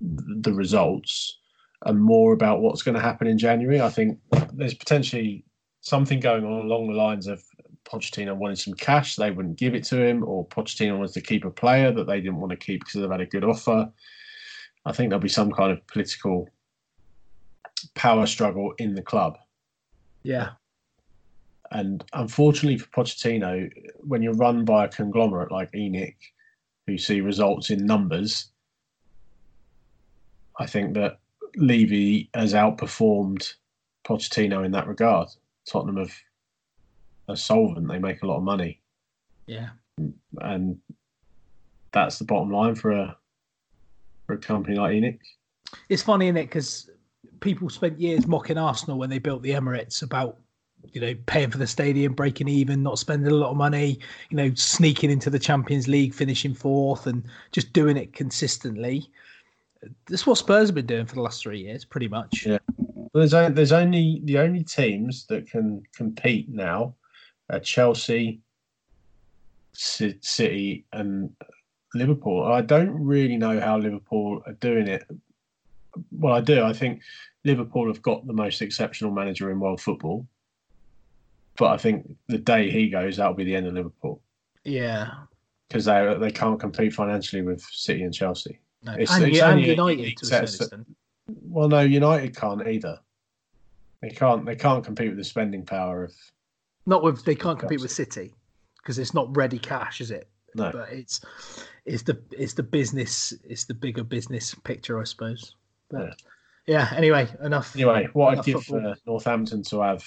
[0.00, 1.38] the results
[1.84, 3.80] and more about what's going to happen in January.
[3.80, 4.18] I think
[4.52, 5.44] there's potentially
[5.80, 7.42] something going on along the lines of
[7.84, 11.44] Pochettino wanted some cash, they wouldn't give it to him, or Pochettino wants to keep
[11.44, 13.90] a player that they didn't want to keep because they've had a good offer.
[14.86, 16.48] I think there'll be some kind of political
[17.94, 19.36] power struggle in the club.
[20.22, 20.50] Yeah.
[21.72, 23.70] and unfortunately for Pochettino,
[24.00, 26.14] when you're run by a conglomerate like ENIC,
[26.86, 28.50] who see results in numbers,
[30.58, 31.18] I think that
[31.56, 33.54] Levy has outperformed
[34.04, 35.28] Pochettino in that regard.
[35.66, 36.14] Tottenham have
[37.28, 38.80] a solvent; they make a lot of money,
[39.46, 39.70] Yeah.
[40.40, 40.78] and
[41.92, 43.16] that's the bottom line for a
[44.26, 45.18] for a company like ENIC.
[45.88, 46.46] It's funny, isn't it?
[46.46, 46.90] Because
[47.40, 50.38] people spent years mocking Arsenal when they built the Emirates about,
[50.92, 53.98] you know, paying for the stadium, breaking even, not spending a lot of money,
[54.30, 59.08] you know, sneaking into the Champions League, finishing fourth, and just doing it consistently.
[60.08, 62.46] That's what Spurs have been doing for the last three years, pretty much.
[62.46, 62.58] Yeah.
[62.76, 66.94] Well, there's only, there's only the only teams that can compete now
[67.50, 68.40] are Chelsea,
[69.74, 71.30] Ci- City, and
[71.94, 72.44] Liverpool.
[72.44, 75.04] I don't really know how Liverpool are doing it.
[76.10, 76.62] Well, I do.
[76.62, 77.02] I think
[77.44, 80.26] Liverpool have got the most exceptional manager in world football.
[81.58, 84.22] But I think the day he goes, that'll be the end of Liverpool
[84.64, 85.10] Yeah.
[85.68, 88.58] because they they can't compete financially with City and Chelsea.
[88.84, 88.92] No.
[88.92, 90.96] It's- and, it's and only United unique to a certain set- extent.
[91.44, 92.98] Well, no, United can't either.
[94.00, 94.44] They can't.
[94.44, 96.12] They can't compete with the spending power of
[96.86, 98.34] Not with they can't compete with City
[98.78, 100.28] because it's not ready cash, is it?
[100.54, 100.70] no.
[100.72, 101.20] But it's
[101.86, 105.54] it's the it's the business it's the bigger business picture, I suppose.
[105.88, 106.20] But
[106.66, 106.92] yeah.
[106.96, 107.74] Anyway, enough.
[107.76, 108.94] Anyway, what I'd give football.
[108.94, 110.04] for Northampton to have,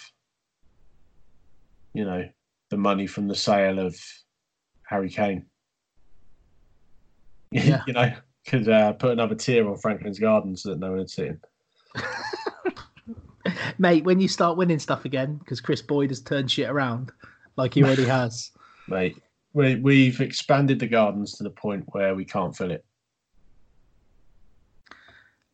[1.93, 2.27] you know,
[2.69, 3.95] the money from the sale of
[4.83, 5.45] Harry Kane.
[7.51, 7.83] Yeah.
[7.87, 8.11] you know,
[8.45, 11.39] could uh, put another tier on Franklin's Garden so that no one had seen.
[13.77, 17.11] Mate, when you start winning stuff again, because Chris Boyd has turned shit around
[17.55, 18.51] like he already has.
[18.87, 19.21] Mate,
[19.53, 22.85] we, we've expanded the gardens to the point where we can't fill it.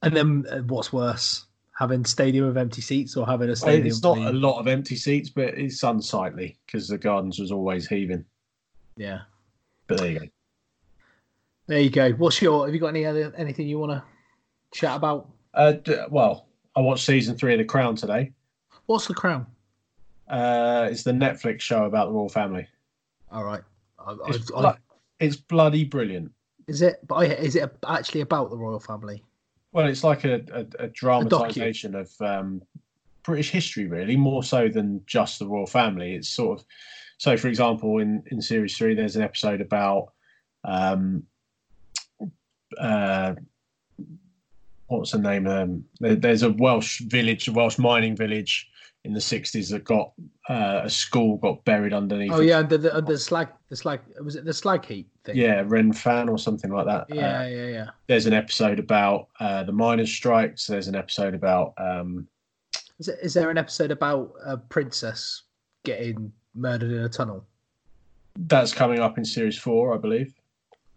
[0.04, 1.46] And then uh, what's worse,
[1.78, 3.88] having stadium of empty seats or having a stadium?
[3.88, 7.88] It's not a lot of empty seats, but it's unsightly because the gardens was always
[7.88, 8.26] heaving.
[8.98, 9.22] Yeah.
[9.88, 10.26] But there you go.
[11.68, 12.12] There you go.
[12.12, 12.66] What's your?
[12.66, 14.04] Have you got any other anything you want to
[14.74, 15.30] chat about?
[15.54, 18.32] Uh, d- well, I watched season three of The Crown today.
[18.86, 19.46] What's the crown?
[20.28, 22.68] Uh, it's the Netflix show about the royal family.
[23.32, 23.62] All right.
[24.00, 24.76] I, It's, I, I,
[25.20, 26.32] it's bloody brilliant.
[26.68, 27.06] is it?
[27.08, 29.24] But is it actually about the royal family?
[29.74, 32.62] Well, it's like a, a, a dramatisation of um,
[33.24, 36.16] British history, really, more so than just the royal family.
[36.16, 36.66] It's sort of
[37.18, 37.38] so.
[37.38, 40.12] For example, in in series three, there's an episode about
[40.66, 41.24] um,
[42.80, 43.36] uh,
[44.88, 45.48] what's the name?
[45.48, 48.68] Um, there, there's a Welsh village, a Welsh mining village
[49.04, 50.12] in the 60s that got
[50.48, 52.32] uh, a school got buried underneath.
[52.32, 55.36] Oh yeah, under the the slag the slag was it the slag heat thing?
[55.36, 57.08] yeah, Ren Fan or something like that.
[57.10, 57.90] Yeah, Uh, yeah, yeah.
[58.08, 60.68] there's an episode about uh, the miners' strikes.
[60.68, 62.28] There's an episode about um,
[63.00, 65.44] Is, it, is there an episode about a princess
[65.84, 67.46] getting murdered in a tunnel?
[68.48, 70.34] that's coming up in series four, I believe.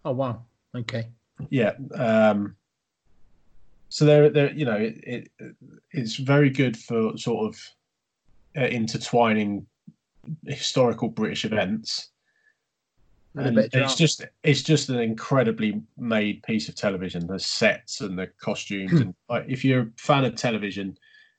[0.05, 0.43] Oh wow.
[0.75, 1.07] Okay.
[1.49, 1.73] Yeah.
[1.93, 2.55] Um,
[3.89, 5.55] so there, there, you know, it, it
[5.91, 7.61] it's very good for sort of
[8.57, 9.67] uh, intertwining
[10.45, 12.09] historical British events.
[13.33, 17.27] With a And it's just it's just an incredibly made piece of television.
[17.27, 20.97] The sets and the costumes, and like, if you're a fan of television,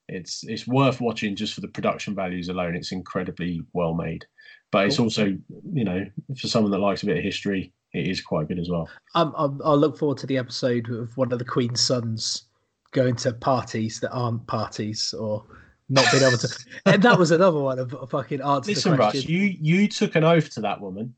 [0.08, 2.76] it's it's worth watching just for the production values alone.
[2.76, 4.26] It's incredibly well made,
[4.70, 5.36] but it's also
[5.72, 6.06] you know
[6.38, 8.88] for someone that likes a bit of history, it is quite good as well.
[9.14, 12.44] I'm, I'm, I'll look forward to the episode of one of the Queen's sons
[12.92, 15.44] going to parties that aren't parties or
[15.88, 16.48] not being able to.
[16.86, 19.30] and that was another one of a fucking answer Listen, question.
[19.30, 21.14] you you took an oath to that woman.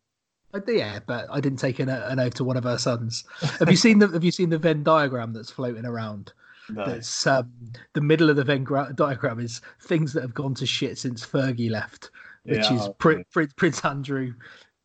[0.66, 3.24] Yeah, but I didn't take an, an oath to one of her sons.
[3.59, 6.33] Have you seen the Have you seen the Venn diagram that's floating around?
[6.70, 6.85] No.
[6.85, 7.51] That's um,
[7.95, 11.24] the middle of the Venn gra- diagram is things that have gone to shit since
[11.24, 12.11] Fergie left,
[12.45, 13.24] which Yeah, is Pri-
[13.57, 14.35] Prince Andrew,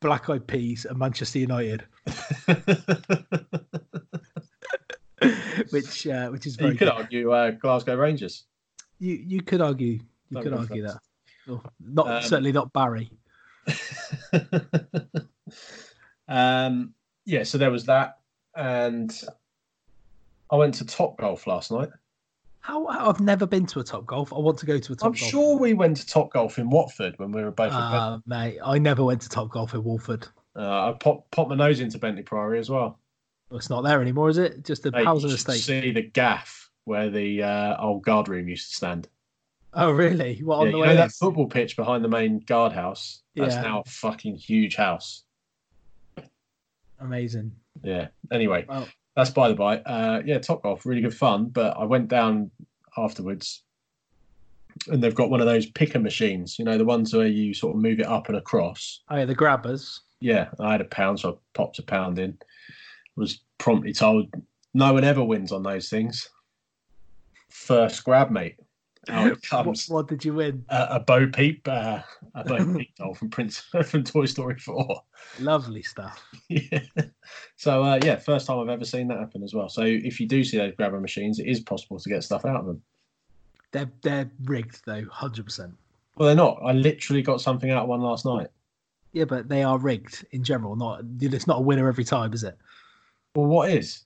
[0.04, 1.86] Black Eyed Peas, and Manchester United,
[5.70, 6.90] which uh, which is you could good.
[6.90, 8.44] argue uh, Glasgow Rangers.
[9.00, 10.02] You you could argue you
[10.32, 11.00] Don't could argue that.
[11.50, 13.10] Oh, not Um, certainly not Barry.
[16.28, 16.94] um,
[17.26, 18.20] yeah, so there was that,
[18.56, 19.24] and
[20.52, 21.90] I went to Top Golf last night.
[22.64, 24.32] How I've never been to a Top Golf.
[24.32, 25.18] I want to go to a Top I'm Golf.
[25.30, 27.74] sure we went to Top Golf in Watford when we were both.
[27.74, 30.26] Uh, mate, I never went to Top Golf in Wolford.
[30.56, 33.00] Ben- uh, I popped popped my nose into Bentley Priory as well.
[33.50, 34.64] Well, it's not there anymore, is it?
[34.64, 35.60] Just a Mate, housing you estate.
[35.60, 39.10] See the gaff where the uh, old guard room used to stand.
[39.74, 40.38] Oh, really?
[40.42, 40.88] What on yeah, the you way?
[40.90, 43.24] know that football pitch behind the main guardhouse?
[43.36, 43.62] That's Yeah.
[43.62, 45.24] now a fucking huge house.
[47.02, 47.52] Amazing.
[47.84, 48.08] Yeah.
[48.32, 48.88] Anyway, Wow.
[49.16, 49.78] That's by the by.
[49.80, 51.46] Uh, yeah, Top Golf, really good fun.
[51.46, 52.52] But I went down
[52.98, 53.64] afterwards
[54.88, 56.58] and they've got one of those picker machines.
[56.58, 59.02] You know, the ones where you sort of move it up and across.
[59.10, 60.02] Oh, yeah, the grabbers.
[60.20, 62.38] Yeah, I had a pound, so I popped a pound in.
[63.16, 64.34] Was promptly told
[64.74, 66.30] no one ever wins on those things.
[67.50, 68.56] First grab, mate.
[69.10, 69.90] Out it What, comes.
[69.90, 70.64] what did you win?
[70.70, 72.00] a, a Bo Peep, uh,
[72.36, 75.02] a Bo Peep doll from Prince from Toy Story Four.
[75.40, 76.22] Lovely stuff.
[76.50, 76.80] yeah.
[77.58, 79.70] So uh, yeah, first time I've ever seen that happen as well.
[79.70, 82.58] So if you do see those grabber machines, it is possible to get stuff out
[82.62, 82.82] of them.
[83.72, 85.74] They're they're rigged though, hundred percent.
[86.16, 86.60] Well, they're not.
[86.64, 88.48] I literally got something out of one last night.
[89.14, 90.76] Yeah, but they are rigged in general.
[90.76, 92.58] Not it's not a winner every time, is it?
[93.36, 94.04] Well, what is?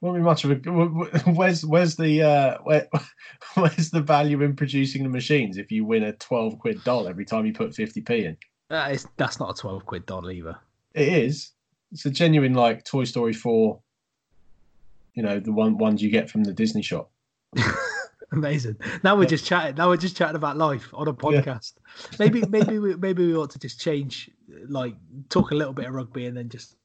[0.00, 0.54] Won't be much of a.
[1.30, 2.88] Where's where's the uh, where,
[3.54, 7.26] where's the value in producing the machines if you win a twelve quid doll every
[7.26, 8.36] time you put fifty p in?
[8.70, 10.56] That is, that's not a twelve quid doll either.
[10.94, 11.52] It is.
[11.92, 13.80] It's a genuine like Toy Story four.
[15.14, 17.10] You know the one ones you get from the Disney shop.
[18.32, 18.76] Amazing.
[19.02, 19.74] Now we're just chatting.
[19.74, 21.74] Now we're just chatting about life on a podcast.
[22.18, 24.30] Maybe maybe we maybe we ought to just change,
[24.68, 24.94] like
[25.28, 26.76] talk a little bit of rugby and then just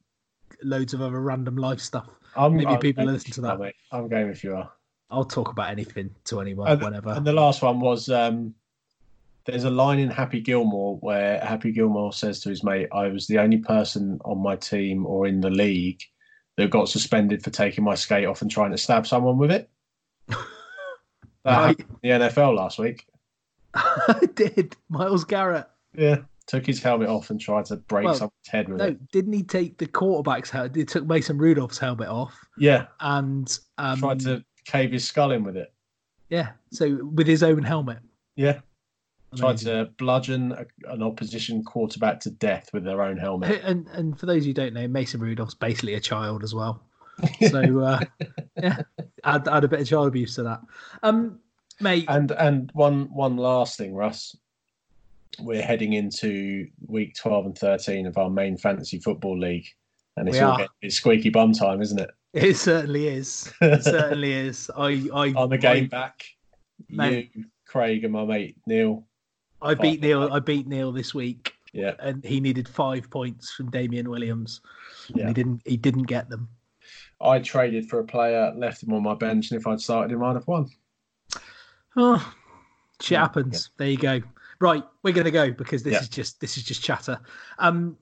[0.64, 2.10] loads of other random life stuff.
[2.36, 3.60] I'm, Maybe I'm people listen to that.
[3.60, 3.76] mate.
[3.92, 4.72] I'm game if you are.
[5.10, 7.12] I'll talk about anything to anyone And, whenever.
[7.12, 8.54] and the last one was um,
[9.46, 13.28] there's a line in Happy Gilmore where Happy Gilmore says to his mate, I was
[13.28, 16.02] the only person on my team or in the league
[16.58, 19.70] that got suspended for taking my skate off and trying to stab someone with it.
[21.44, 21.68] That Right.
[21.80, 23.06] happened in the NFL last week.
[23.76, 24.76] I did.
[24.90, 25.68] Myles Garrett.
[25.96, 26.22] Yeah.
[26.48, 29.12] Took his helmet off and tried to break Well, someone's head with No, it.
[29.12, 30.76] didn't he take the quarterback's helmet?
[30.76, 32.86] He took Mason Rudolph's helmet off Yeah.
[33.00, 35.74] and um, tried to cave his skull in with it.
[36.30, 36.52] yeah.
[36.72, 38.00] So with his own helmet.
[38.36, 38.60] Yeah.
[39.36, 43.60] Tried to bludgeon a, an opposition quarterback to death with their own helmet.
[43.64, 46.84] And and for those who don't know, Mason Rudolph's basically a child as well.
[47.50, 48.00] So uh,
[48.62, 48.82] yeah,
[49.24, 50.62] add, add a bit of child abuse to that.
[51.04, 51.40] Um,
[51.82, 54.36] mate, And and one one last thing, Russ.
[55.40, 59.66] We're heading into week twelve and thirteen of our main fantasy football league,
[60.18, 62.10] and it's all it's squeaky bum time, isn't it?
[62.34, 63.52] it certainly is.
[63.62, 64.70] It certainly is.
[64.76, 66.24] I I On the game I, back,
[66.90, 67.32] Mate.
[67.34, 69.06] you, Craig, and my mate Neil.
[69.62, 70.02] I beat.
[70.02, 70.32] Neil.
[70.32, 74.62] I beat Neil this week, Yeah, and he needed five points from Damien Williams.
[75.10, 75.28] And Yeah.
[75.28, 75.62] he didn't.
[75.66, 76.50] He didn't get them.
[77.22, 80.22] I traded for a player, left him on my bench, and if I'd started him,
[80.24, 80.70] I'd have won.
[81.98, 82.34] Oh,
[83.02, 83.72] shit Yeah, happens.
[83.78, 84.22] There you go.
[84.60, 86.00] Right, we're gonna go because this Yeah.
[86.02, 87.20] is just this is just chatter.
[87.60, 87.98] Um,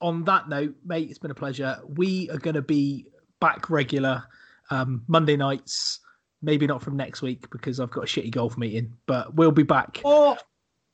[0.00, 1.80] on that note, mate, it's been a pleasure.
[1.86, 3.06] We are gonna be
[3.40, 4.24] back regular
[4.70, 6.00] um, Monday nights.
[6.44, 9.62] Maybe not from next week because I've got a shitty golf meeting, but we'll be
[9.62, 10.00] back.
[10.04, 10.36] Oh,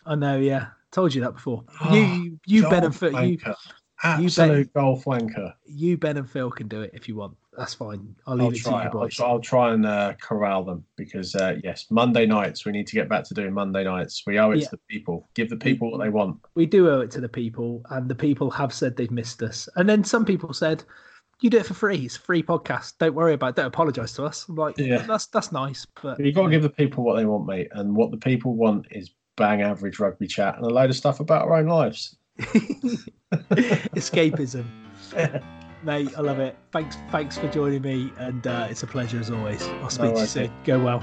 [0.05, 1.65] I know, yeah, told you that before.
[1.91, 3.39] you, you, Ben and Phil, you,
[4.03, 5.55] absolute golf wanker.
[5.65, 7.37] you, Ben and Phil can do it if you want.
[7.59, 8.15] That's fine.
[8.27, 8.85] I'll leave I'll it to try.
[8.85, 12.71] you I'll try, I'll try and uh, corral them because uh, yes, Monday nights we
[12.73, 14.23] need to get back to doing Monday nights.
[14.27, 14.65] We owe it Yeah.
[14.67, 15.29] to the people.
[15.35, 16.39] Give the people what they want.
[16.55, 19.69] we do owe it to the people, and the people have said they've missed us.
[19.77, 20.85] And then some people said,
[21.41, 21.97] "You do it for free.
[22.07, 22.95] It's a free podcast.
[22.99, 23.51] Don't worry about.
[23.51, 23.57] it.
[23.57, 24.99] Don't apologise to us." I'm like, Yeah.
[24.99, 27.69] that's that's nice, but You've got to give the people what they want, mate.
[27.73, 31.19] And what the people want is bang average rugby chat and a load of stuff
[31.21, 32.17] about our own lives.
[33.99, 34.65] escapism,
[35.83, 36.11] mate.
[36.16, 36.57] I love it.
[36.72, 39.62] Thanks, thanks for joining me, and uh, it's a pleasure as always.
[39.62, 40.43] I'll speak to you soon.
[40.45, 40.51] mate.
[40.64, 41.03] Go well.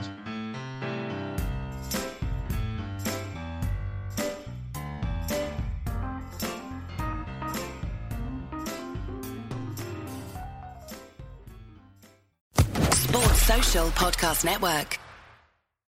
[12.91, 14.99] Sports Social Podcast Network.